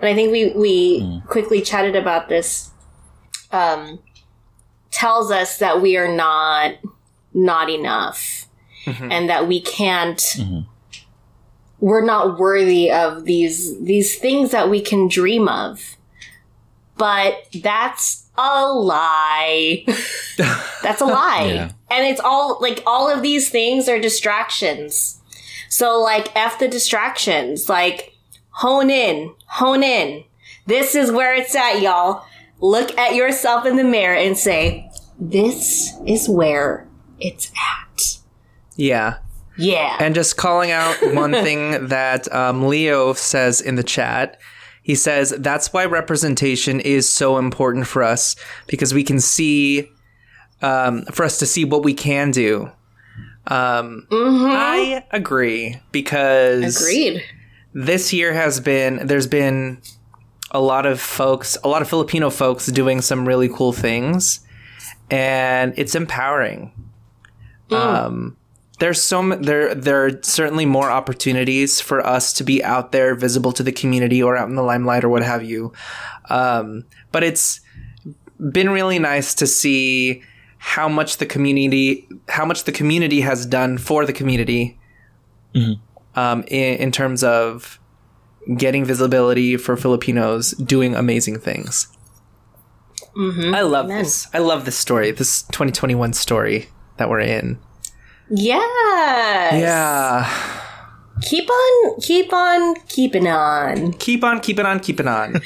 and 0.00 0.08
I 0.08 0.14
think 0.14 0.30
we, 0.30 0.52
we 0.52 1.00
mm. 1.00 1.26
quickly 1.26 1.60
chatted 1.60 1.96
about 1.96 2.28
this, 2.28 2.70
um, 3.50 3.98
tells 4.92 5.32
us 5.32 5.58
that 5.58 5.82
we 5.82 5.96
are 5.96 6.14
not, 6.14 6.74
not 7.34 7.68
enough 7.68 8.48
mm-hmm. 8.88 9.10
and 9.10 9.28
that 9.28 9.46
we 9.46 9.60
can't 9.60 10.18
mm-hmm. 10.18 10.60
we're 11.80 12.04
not 12.04 12.38
worthy 12.38 12.90
of 12.90 13.24
these 13.24 13.80
these 13.82 14.18
things 14.18 14.50
that 14.50 14.70
we 14.70 14.80
can 14.80 15.08
dream 15.08 15.48
of. 15.48 15.96
But 16.98 17.46
that's 17.62 18.28
a 18.36 18.72
lie. 18.72 19.84
that's 20.82 21.00
a 21.00 21.06
lie. 21.06 21.50
Yeah. 21.54 21.72
And 21.90 22.06
it's 22.06 22.20
all 22.20 22.58
like 22.60 22.82
all 22.86 23.08
of 23.08 23.22
these 23.22 23.50
things 23.50 23.88
are 23.88 24.00
distractions. 24.00 25.20
So 25.68 26.00
like 26.00 26.34
F 26.36 26.58
the 26.58 26.68
distractions. 26.68 27.68
Like 27.68 28.14
hone 28.50 28.90
in, 28.90 29.34
hone 29.46 29.82
in. 29.82 30.24
This 30.66 30.94
is 30.94 31.10
where 31.10 31.34
it's 31.34 31.54
at, 31.54 31.80
y'all. 31.80 32.24
Look 32.60 32.96
at 32.98 33.14
yourself 33.14 33.64
in 33.64 33.76
the 33.76 33.84
mirror 33.84 34.16
and 34.16 34.36
say, 34.36 34.90
this 35.18 35.94
is 36.06 36.28
where 36.28 36.86
it's 37.20 37.50
at. 37.50 38.18
Yeah. 38.76 39.18
Yeah. 39.56 39.96
And 40.00 40.14
just 40.14 40.36
calling 40.36 40.70
out 40.70 40.96
one 41.14 41.32
thing 41.44 41.88
that 41.88 42.32
um, 42.32 42.66
Leo 42.68 43.12
says 43.12 43.60
in 43.60 43.74
the 43.74 43.82
chat. 43.82 44.38
He 44.88 44.94
says 44.94 45.34
that's 45.36 45.70
why 45.70 45.84
representation 45.84 46.80
is 46.80 47.06
so 47.06 47.36
important 47.36 47.86
for 47.86 48.02
us 48.02 48.34
because 48.66 48.94
we 48.94 49.04
can 49.04 49.20
see, 49.20 49.86
um, 50.62 51.04
for 51.12 51.24
us 51.24 51.38
to 51.40 51.46
see 51.46 51.66
what 51.66 51.84
we 51.84 51.92
can 51.92 52.30
do. 52.30 52.70
Um, 53.48 54.06
I 54.10 55.04
agree 55.10 55.78
because 55.92 56.80
Agreed. 56.80 57.22
this 57.74 58.14
year 58.14 58.32
has 58.32 58.60
been 58.60 59.06
there's 59.06 59.26
been 59.26 59.82
a 60.52 60.60
lot 60.60 60.86
of 60.86 61.02
folks 61.02 61.58
a 61.62 61.68
lot 61.68 61.82
of 61.82 61.88
filipino 61.88 62.30
folks 62.30 62.66
doing 62.66 63.02
some 63.02 63.28
really 63.28 63.48
cool 63.50 63.72
things 63.72 64.40
and 65.10 65.74
it's 65.76 65.94
empowering 65.94 66.72
um 67.70 68.36
there's 68.78 69.02
so 69.02 69.18
m- 69.20 69.42
there 69.42 69.74
there 69.74 70.04
are 70.06 70.22
certainly 70.22 70.66
more 70.66 70.90
opportunities 70.90 71.80
for 71.80 72.04
us 72.06 72.32
to 72.34 72.44
be 72.44 72.62
out 72.62 72.92
there 72.92 73.14
visible 73.14 73.52
to 73.52 73.62
the 73.62 73.72
community 73.72 74.22
or 74.22 74.36
out 74.36 74.48
in 74.48 74.54
the 74.54 74.62
limelight 74.62 75.04
or 75.04 75.08
what 75.08 75.22
have 75.22 75.42
you 75.42 75.72
um 76.30 76.84
but 77.12 77.22
it's 77.22 77.60
been 78.52 78.70
really 78.70 78.98
nice 78.98 79.34
to 79.34 79.46
see 79.46 80.22
how 80.58 80.88
much 80.88 81.16
the 81.16 81.26
community 81.26 82.08
how 82.28 82.44
much 82.44 82.64
the 82.64 82.72
community 82.72 83.20
has 83.20 83.46
done 83.46 83.78
for 83.78 84.04
the 84.06 84.12
community 84.12 84.78
um, 86.14 86.44
in, 86.48 86.76
in 86.78 86.92
terms 86.92 87.24
of 87.24 87.80
getting 88.56 88.84
visibility 88.84 89.56
for 89.56 89.76
Filipinos 89.76 90.52
doing 90.52 90.94
amazing 90.94 91.38
things. 91.40 91.88
I 93.54 93.62
love 93.62 93.88
this. 93.88 94.26
I 94.34 94.38
love 94.38 94.64
this 94.64 94.76
story. 94.76 95.10
This 95.10 95.42
2021 95.42 96.12
story 96.12 96.68
that 96.98 97.08
we're 97.08 97.20
in. 97.20 97.58
Yes. 98.30 99.54
Yeah. 99.54 100.64
Keep 101.22 101.50
on, 101.50 102.00
keep 102.00 102.32
on, 102.32 102.74
keeping 102.88 103.26
on. 103.26 103.92
Keep 103.94 104.22
on, 104.22 104.40
keep 104.40 104.58
it 104.58 104.66
on, 104.66 104.78
keep 104.80 105.00
it 105.00 105.08
on. 105.08 105.40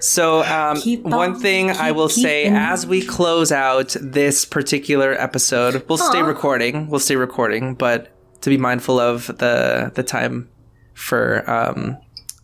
so, 0.00 0.42
um, 0.44 0.76
Keep 0.80 1.02
one 1.02 1.34
on, 1.34 1.40
thing 1.40 1.70
I 1.70 1.92
will 1.92 2.08
say 2.08 2.44
keeping 2.44 2.56
as 2.56 2.86
we 2.86 3.04
close 3.04 3.52
out 3.52 3.94
this 4.00 4.44
particular 4.46 5.12
episode, 5.12 5.84
we'll 5.88 5.98
stay 5.98 6.22
recording. 6.22 6.88
We'll 6.88 7.00
stay 7.00 7.16
recording, 7.16 7.74
but 7.74 8.08
to 8.40 8.50
be 8.50 8.56
mindful 8.56 8.98
of 8.98 9.26
the 9.26 9.92
the 9.94 10.02
time 10.02 10.48
for 10.94 11.48
um, 11.50 11.98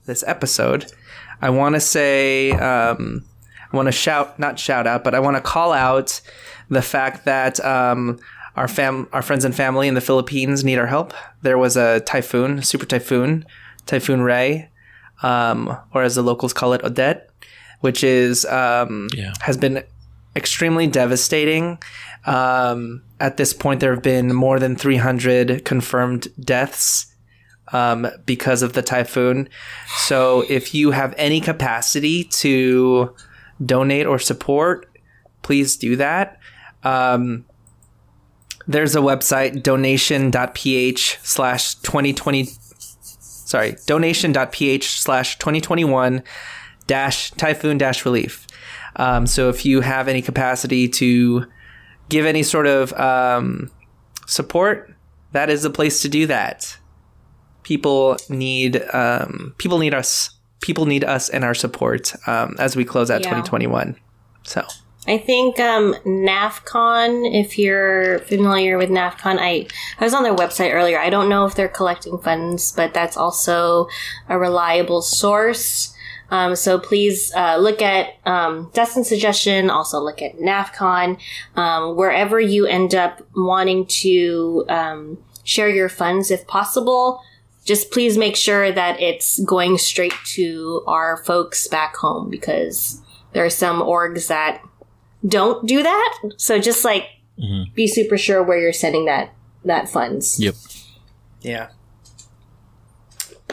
this 0.05 0.23
episode, 0.27 0.93
I 1.41 1.51
want 1.51 1.77
to 1.77 1.81
say 1.81 2.51
um, 2.53 3.25
I 3.73 3.77
want 3.77 3.87
to 3.87 3.93
shout, 3.93 4.39
not 4.39 4.59
shout 4.59 4.87
out, 4.87 5.03
but 5.03 5.15
I 5.15 5.21
want 5.21 5.37
to 5.37 5.43
call 5.43 5.73
out 5.73 6.21
the 6.69 6.83
fact 6.83 7.25
that 7.25 7.65
um, 7.65 8.19
our 8.57 8.69
fam, 8.69 9.09
our 9.13 9.23
friends 9.23 9.45
and 9.45 9.55
family 9.55 9.87
in 9.89 9.95
the 9.95 10.01
Philippines 10.01 10.65
need 10.65 10.79
our 10.79 10.87
help. 10.87 11.13
There 11.43 11.59
was 11.59 11.77
a 11.77 12.01
typhoon, 12.01 12.63
super 12.63 12.87
typhoon, 12.87 13.45
Typhoon 13.87 14.23
Rai, 14.23 14.69
um, 15.23 15.77
or 15.95 16.03
as 16.03 16.15
the 16.17 16.23
locals 16.23 16.53
call 16.53 16.73
it, 16.73 16.83
Odette, 16.83 17.31
which 17.81 18.03
is 18.03 18.45
um, 18.47 19.09
Yeah. 19.15 19.33
has 19.43 19.57
been 19.57 19.85
extremely 20.35 20.87
devastating. 20.87 21.79
Um, 22.27 23.03
at 23.21 23.37
this 23.37 23.53
point, 23.53 23.81
there 23.81 23.95
have 23.95 24.03
been 24.03 24.35
more 24.35 24.59
than 24.59 24.75
300 24.77 25.65
confirmed 25.65 26.29
deaths 26.41 27.07
um, 27.73 28.09
because 28.27 28.63
of 28.63 28.73
the 28.73 28.83
typhoon. 28.83 29.49
So, 29.99 30.45
if 30.49 30.75
you 30.75 30.91
have 30.91 31.15
any 31.17 31.41
capacity 31.41 32.25
to 32.25 33.15
donate 33.65 34.07
or 34.07 34.19
support, 34.19 34.89
please 35.43 35.77
do 35.77 35.97
that. 35.97 36.39
Um, 36.85 37.45
there's 38.67 38.97
a 38.97 39.01
website 39.01 39.63
donation.ph 39.63 41.19
slash 41.23 41.75
2020 41.77 42.49
sorry 43.01 43.77
donation.ph 43.87 45.01
slash 45.01 45.39
2021 45.39 46.23
dash 46.87 47.31
typhoon 47.33 47.79
dash 47.79 48.05
relief. 48.05 48.47
Um, 48.97 49.27
so 49.27 49.49
if 49.49 49.65
you 49.65 49.83
have 49.83 50.09
any 50.09 50.23
capacity 50.23 50.89
to 50.89 51.47
give 52.09 52.25
any 52.27 52.43
sort 52.43 52.67
of 52.67 52.93
um, 52.95 53.71
support 54.27 54.93
that 55.33 55.51
is 55.51 55.63
the 55.65 55.71
place 55.71 56.01
to 56.03 56.09
do 56.09 56.27
that. 56.29 56.79
People 57.63 58.17
need 58.31 58.83
um, 58.95 59.55
people 59.59 59.79
need 59.79 59.93
us. 59.93 60.31
People 60.63 60.87
need 60.87 61.05
us 61.05 61.29
and 61.29 61.45
our 61.45 61.55
support 61.55 62.15
um, 62.27 62.57
as 62.59 62.75
we 62.75 62.85
close 62.85 63.11
out 63.11 63.21
Yeah. 63.21 63.29
2021 63.41 63.97
so 64.45 64.65
I 65.09 65.19
think 65.19 65.61
um, 65.61 65.95
NAFCON, 66.05 67.33
if 67.33 67.59
you're 67.59 68.19
familiar 68.21 68.77
with 68.77 68.91
NAFCON, 68.91 69.39
I, 69.39 69.67
I 70.01 70.05
was 70.05 70.15
on 70.15 70.25
their 70.25 70.35
website 70.35 70.75
earlier. 70.75 70.99
I 70.99 71.11
don't 71.11 71.29
know 71.29 71.47
if 71.47 71.55
they're 71.55 71.69
collecting 71.69 72.19
funds, 72.19 72.73
but 72.73 72.93
that's 72.93 73.17
also 73.17 73.89
a 74.29 74.39
reliable 74.39 75.03
source. 75.03 75.95
Um, 76.31 76.57
so 76.57 76.79
please 76.79 77.33
uh, 77.37 77.57
look 77.57 77.81
at 77.81 78.15
um, 78.27 78.71
Dustin's 78.75 79.09
suggestion. 79.09 79.71
Also 79.71 80.01
look 80.01 80.21
at 80.23 80.39
NAFCON. 80.39 81.21
Um, 81.55 81.97
wherever 81.97 82.41
you 82.41 82.67
end 82.67 82.95
up 82.95 83.25
wanting 83.37 83.87
to 83.87 84.65
um, 84.69 85.19
share 85.45 85.69
your 85.69 85.89
funds, 85.89 86.33
if 86.33 86.47
possible, 86.49 87.23
just 87.65 87.93
please 87.93 88.19
make 88.19 88.35
sure 88.35 88.73
that 88.73 89.01
it's 89.01 89.39
going 89.41 89.79
straight 89.79 90.15
to 90.35 90.83
our 90.89 91.23
folks 91.25 91.69
back 91.69 91.97
home 91.97 92.29
because 92.29 93.01
there 93.33 93.45
are 93.45 93.51
some 93.51 93.81
orgs 93.81 94.29
that 94.29 94.63
don't 95.27 95.67
do 95.67 95.83
that. 95.83 96.19
So 96.37 96.59
just 96.59 96.85
like 96.85 97.05
be 97.75 97.87
super 97.87 98.17
sure 98.17 98.43
where 98.43 98.59
you're 98.59 98.73
sending 98.73 99.05
that 99.07 99.33
that 99.65 99.89
funds. 99.89 100.41
Yep. 100.41 100.55
Yeah. 101.43 101.69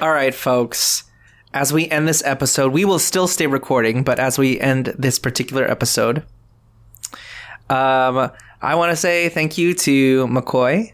All 0.01 0.11
right, 0.11 0.33
folks. 0.33 1.03
As 1.53 1.71
we 1.71 1.87
end 1.89 2.07
this 2.07 2.23
episode, 2.25 2.73
we 2.73 2.83
will 2.83 2.97
still 2.97 3.27
stay 3.27 3.45
recording, 3.45 4.03
but 4.03 4.19
as 4.19 4.39
we 4.39 4.59
end 4.59 4.87
this 4.97 5.19
particular 5.19 5.69
episode, 5.69 6.23
um, 7.69 8.31
I 8.61 8.73
want 8.75 8.91
to 8.91 8.95
say 8.95 9.29
thank 9.29 9.57
you 9.57 9.73
to 9.75 10.25
Makoy 10.27 10.93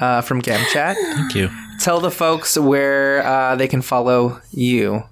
uh, 0.00 0.20
from 0.22 0.40
GAM 0.40 0.64
Chat. 0.72 0.96
Thank 1.14 1.34
you. 1.36 1.50
Tell 1.80 2.00
the 2.00 2.10
folks 2.10 2.58
where 2.58 3.24
uh, 3.24 3.54
they 3.56 3.68
can 3.68 3.80
follow 3.82 4.40
you 4.50 5.04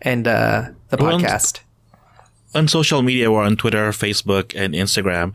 and 0.00 0.26
uh, 0.26 0.70
the 0.88 0.96
Well, 0.96 1.18
podcast. 1.18 1.60
On 2.52 2.66
social 2.66 3.00
media, 3.02 3.30
we're 3.30 3.44
on 3.44 3.56
Twitter, 3.56 3.90
Facebook, 3.92 4.52
and 4.56 4.74
Instagram, 4.74 5.32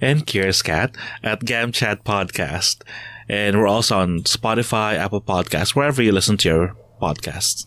and 0.00 0.26
Curious 0.26 0.62
Cat 0.62 0.96
at 1.22 1.44
GAM 1.44 1.70
Chat 1.70 2.02
Podcast. 2.02 2.82
And 3.28 3.56
we're 3.56 3.68
also 3.68 3.98
on 3.98 4.20
Spotify, 4.22 4.94
Apple 4.94 5.20
Podcasts, 5.20 5.76
wherever 5.76 6.02
you 6.02 6.10
listen 6.10 6.36
to 6.38 6.48
your 6.48 6.76
podcasts. 7.00 7.66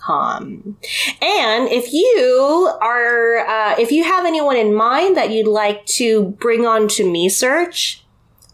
gmail.com. 0.00 0.76
And 1.20 1.68
if 1.68 1.92
you 1.92 2.72
are, 2.80 3.38
uh, 3.38 3.76
if 3.78 3.92
you 3.92 4.04
have 4.04 4.24
anyone 4.24 4.56
in 4.56 4.74
mind 4.74 5.16
that 5.16 5.30
you'd 5.30 5.46
like 5.46 5.84
to 5.86 6.36
bring 6.40 6.66
on 6.66 6.88
to 6.88 7.04
MeSearch, 7.04 8.00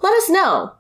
let 0.03 0.13
us 0.15 0.29
know 0.29 0.73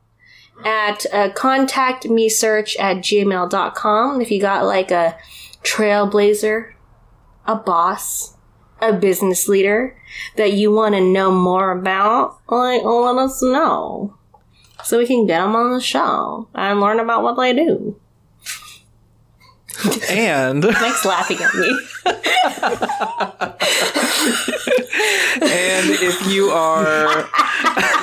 at 0.64 1.06
uh, 1.12 1.30
contactmesearch 1.30 2.78
at 2.78 2.98
gmail.com. 2.98 4.20
If 4.20 4.30
you 4.30 4.40
got 4.40 4.64
like 4.64 4.90
a 4.90 5.16
trailblazer, 5.62 6.72
a 7.46 7.56
boss, 7.56 8.36
a 8.80 8.92
business 8.92 9.48
leader 9.48 9.96
that 10.36 10.52
you 10.52 10.70
want 10.72 10.94
to 10.94 11.00
know 11.00 11.30
more 11.30 11.72
about, 11.72 12.38
like, 12.48 12.82
let 12.84 13.16
us 13.16 13.42
know. 13.42 14.16
So 14.84 14.98
we 14.98 15.06
can 15.06 15.26
get 15.26 15.40
them 15.40 15.56
on 15.56 15.72
the 15.72 15.80
show 15.80 16.48
and 16.54 16.80
learn 16.80 17.00
about 17.00 17.22
what 17.22 17.34
they 17.34 17.52
do. 17.52 17.98
And 20.08 20.62
Mike's 20.80 21.04
laughing 21.04 21.38
at 21.40 21.54
me. 21.54 21.68
and 25.42 25.90
if 25.90 26.26
you 26.32 26.48
are 26.50 27.28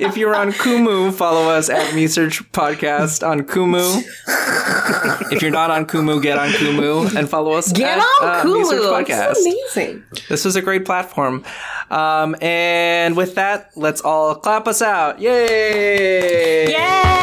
if 0.00 0.16
you're 0.16 0.34
on 0.34 0.52
Kumu, 0.52 1.12
follow 1.12 1.50
us 1.50 1.68
at 1.68 1.94
MeSearch 1.94 2.50
Podcast 2.50 3.26
on 3.26 3.42
Kumu. 3.42 4.02
If 5.30 5.42
you're 5.42 5.52
not 5.52 5.70
on 5.70 5.86
Kumu, 5.86 6.20
get 6.20 6.38
on 6.38 6.48
Kumu 6.48 7.14
and 7.14 7.28
follow 7.28 7.52
us. 7.52 7.70
Get 7.72 7.98
at, 7.98 8.04
on 8.20 8.28
uh, 8.28 8.42
Hulu. 8.42 9.04
Podcast. 9.04 9.36
Amazing. 9.40 10.02
This 10.28 10.44
was 10.44 10.56
a 10.56 10.62
great 10.62 10.84
platform. 10.84 11.44
Um, 11.90 12.34
and 12.42 13.16
with 13.16 13.36
that, 13.36 13.70
let's 13.76 14.00
all 14.00 14.34
clap 14.34 14.66
us 14.66 14.82
out. 14.82 15.20
Yay! 15.20 16.72
Yay! 16.72 17.19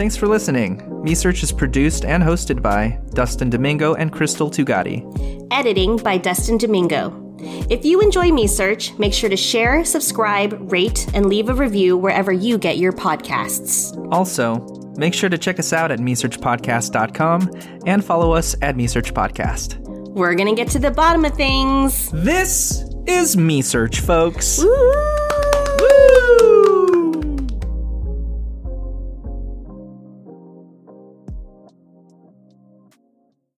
Thanks 0.00 0.16
for 0.16 0.28
listening. 0.28 0.78
MeSearch 1.04 1.42
is 1.42 1.52
produced 1.52 2.06
and 2.06 2.22
hosted 2.22 2.62
by 2.62 2.98
Dustin 3.10 3.50
Domingo 3.50 3.92
and 3.92 4.10
Crystal 4.10 4.50
Tugati. 4.50 5.46
Editing 5.50 5.98
by 5.98 6.16
Dustin 6.16 6.56
Domingo. 6.56 7.36
If 7.68 7.84
you 7.84 8.00
enjoy 8.00 8.30
MeSearch, 8.30 8.98
make 8.98 9.12
sure 9.12 9.28
to 9.28 9.36
share, 9.36 9.84
subscribe, 9.84 10.72
rate, 10.72 11.06
and 11.12 11.26
leave 11.26 11.50
a 11.50 11.54
review 11.54 11.98
wherever 11.98 12.32
you 12.32 12.56
get 12.56 12.78
your 12.78 12.92
podcasts. 12.92 13.94
Also, 14.10 14.60
make 14.96 15.12
sure 15.12 15.28
to 15.28 15.36
check 15.36 15.58
us 15.58 15.74
out 15.74 15.90
at 15.90 15.98
mesearchpodcast.com 15.98 17.50
and 17.84 18.02
follow 18.02 18.32
us 18.32 18.56
at 18.62 18.76
MeSearch 18.76 19.12
Podcast. 19.12 19.76
We're 20.14 20.34
gonna 20.34 20.54
get 20.54 20.68
to 20.68 20.78
the 20.78 20.92
bottom 20.92 21.26
of 21.26 21.34
things. 21.34 22.10
This 22.10 22.86
is 23.06 23.36
MeSearch, 23.36 24.00
folks. 24.00 24.64
Woo! 24.64 25.19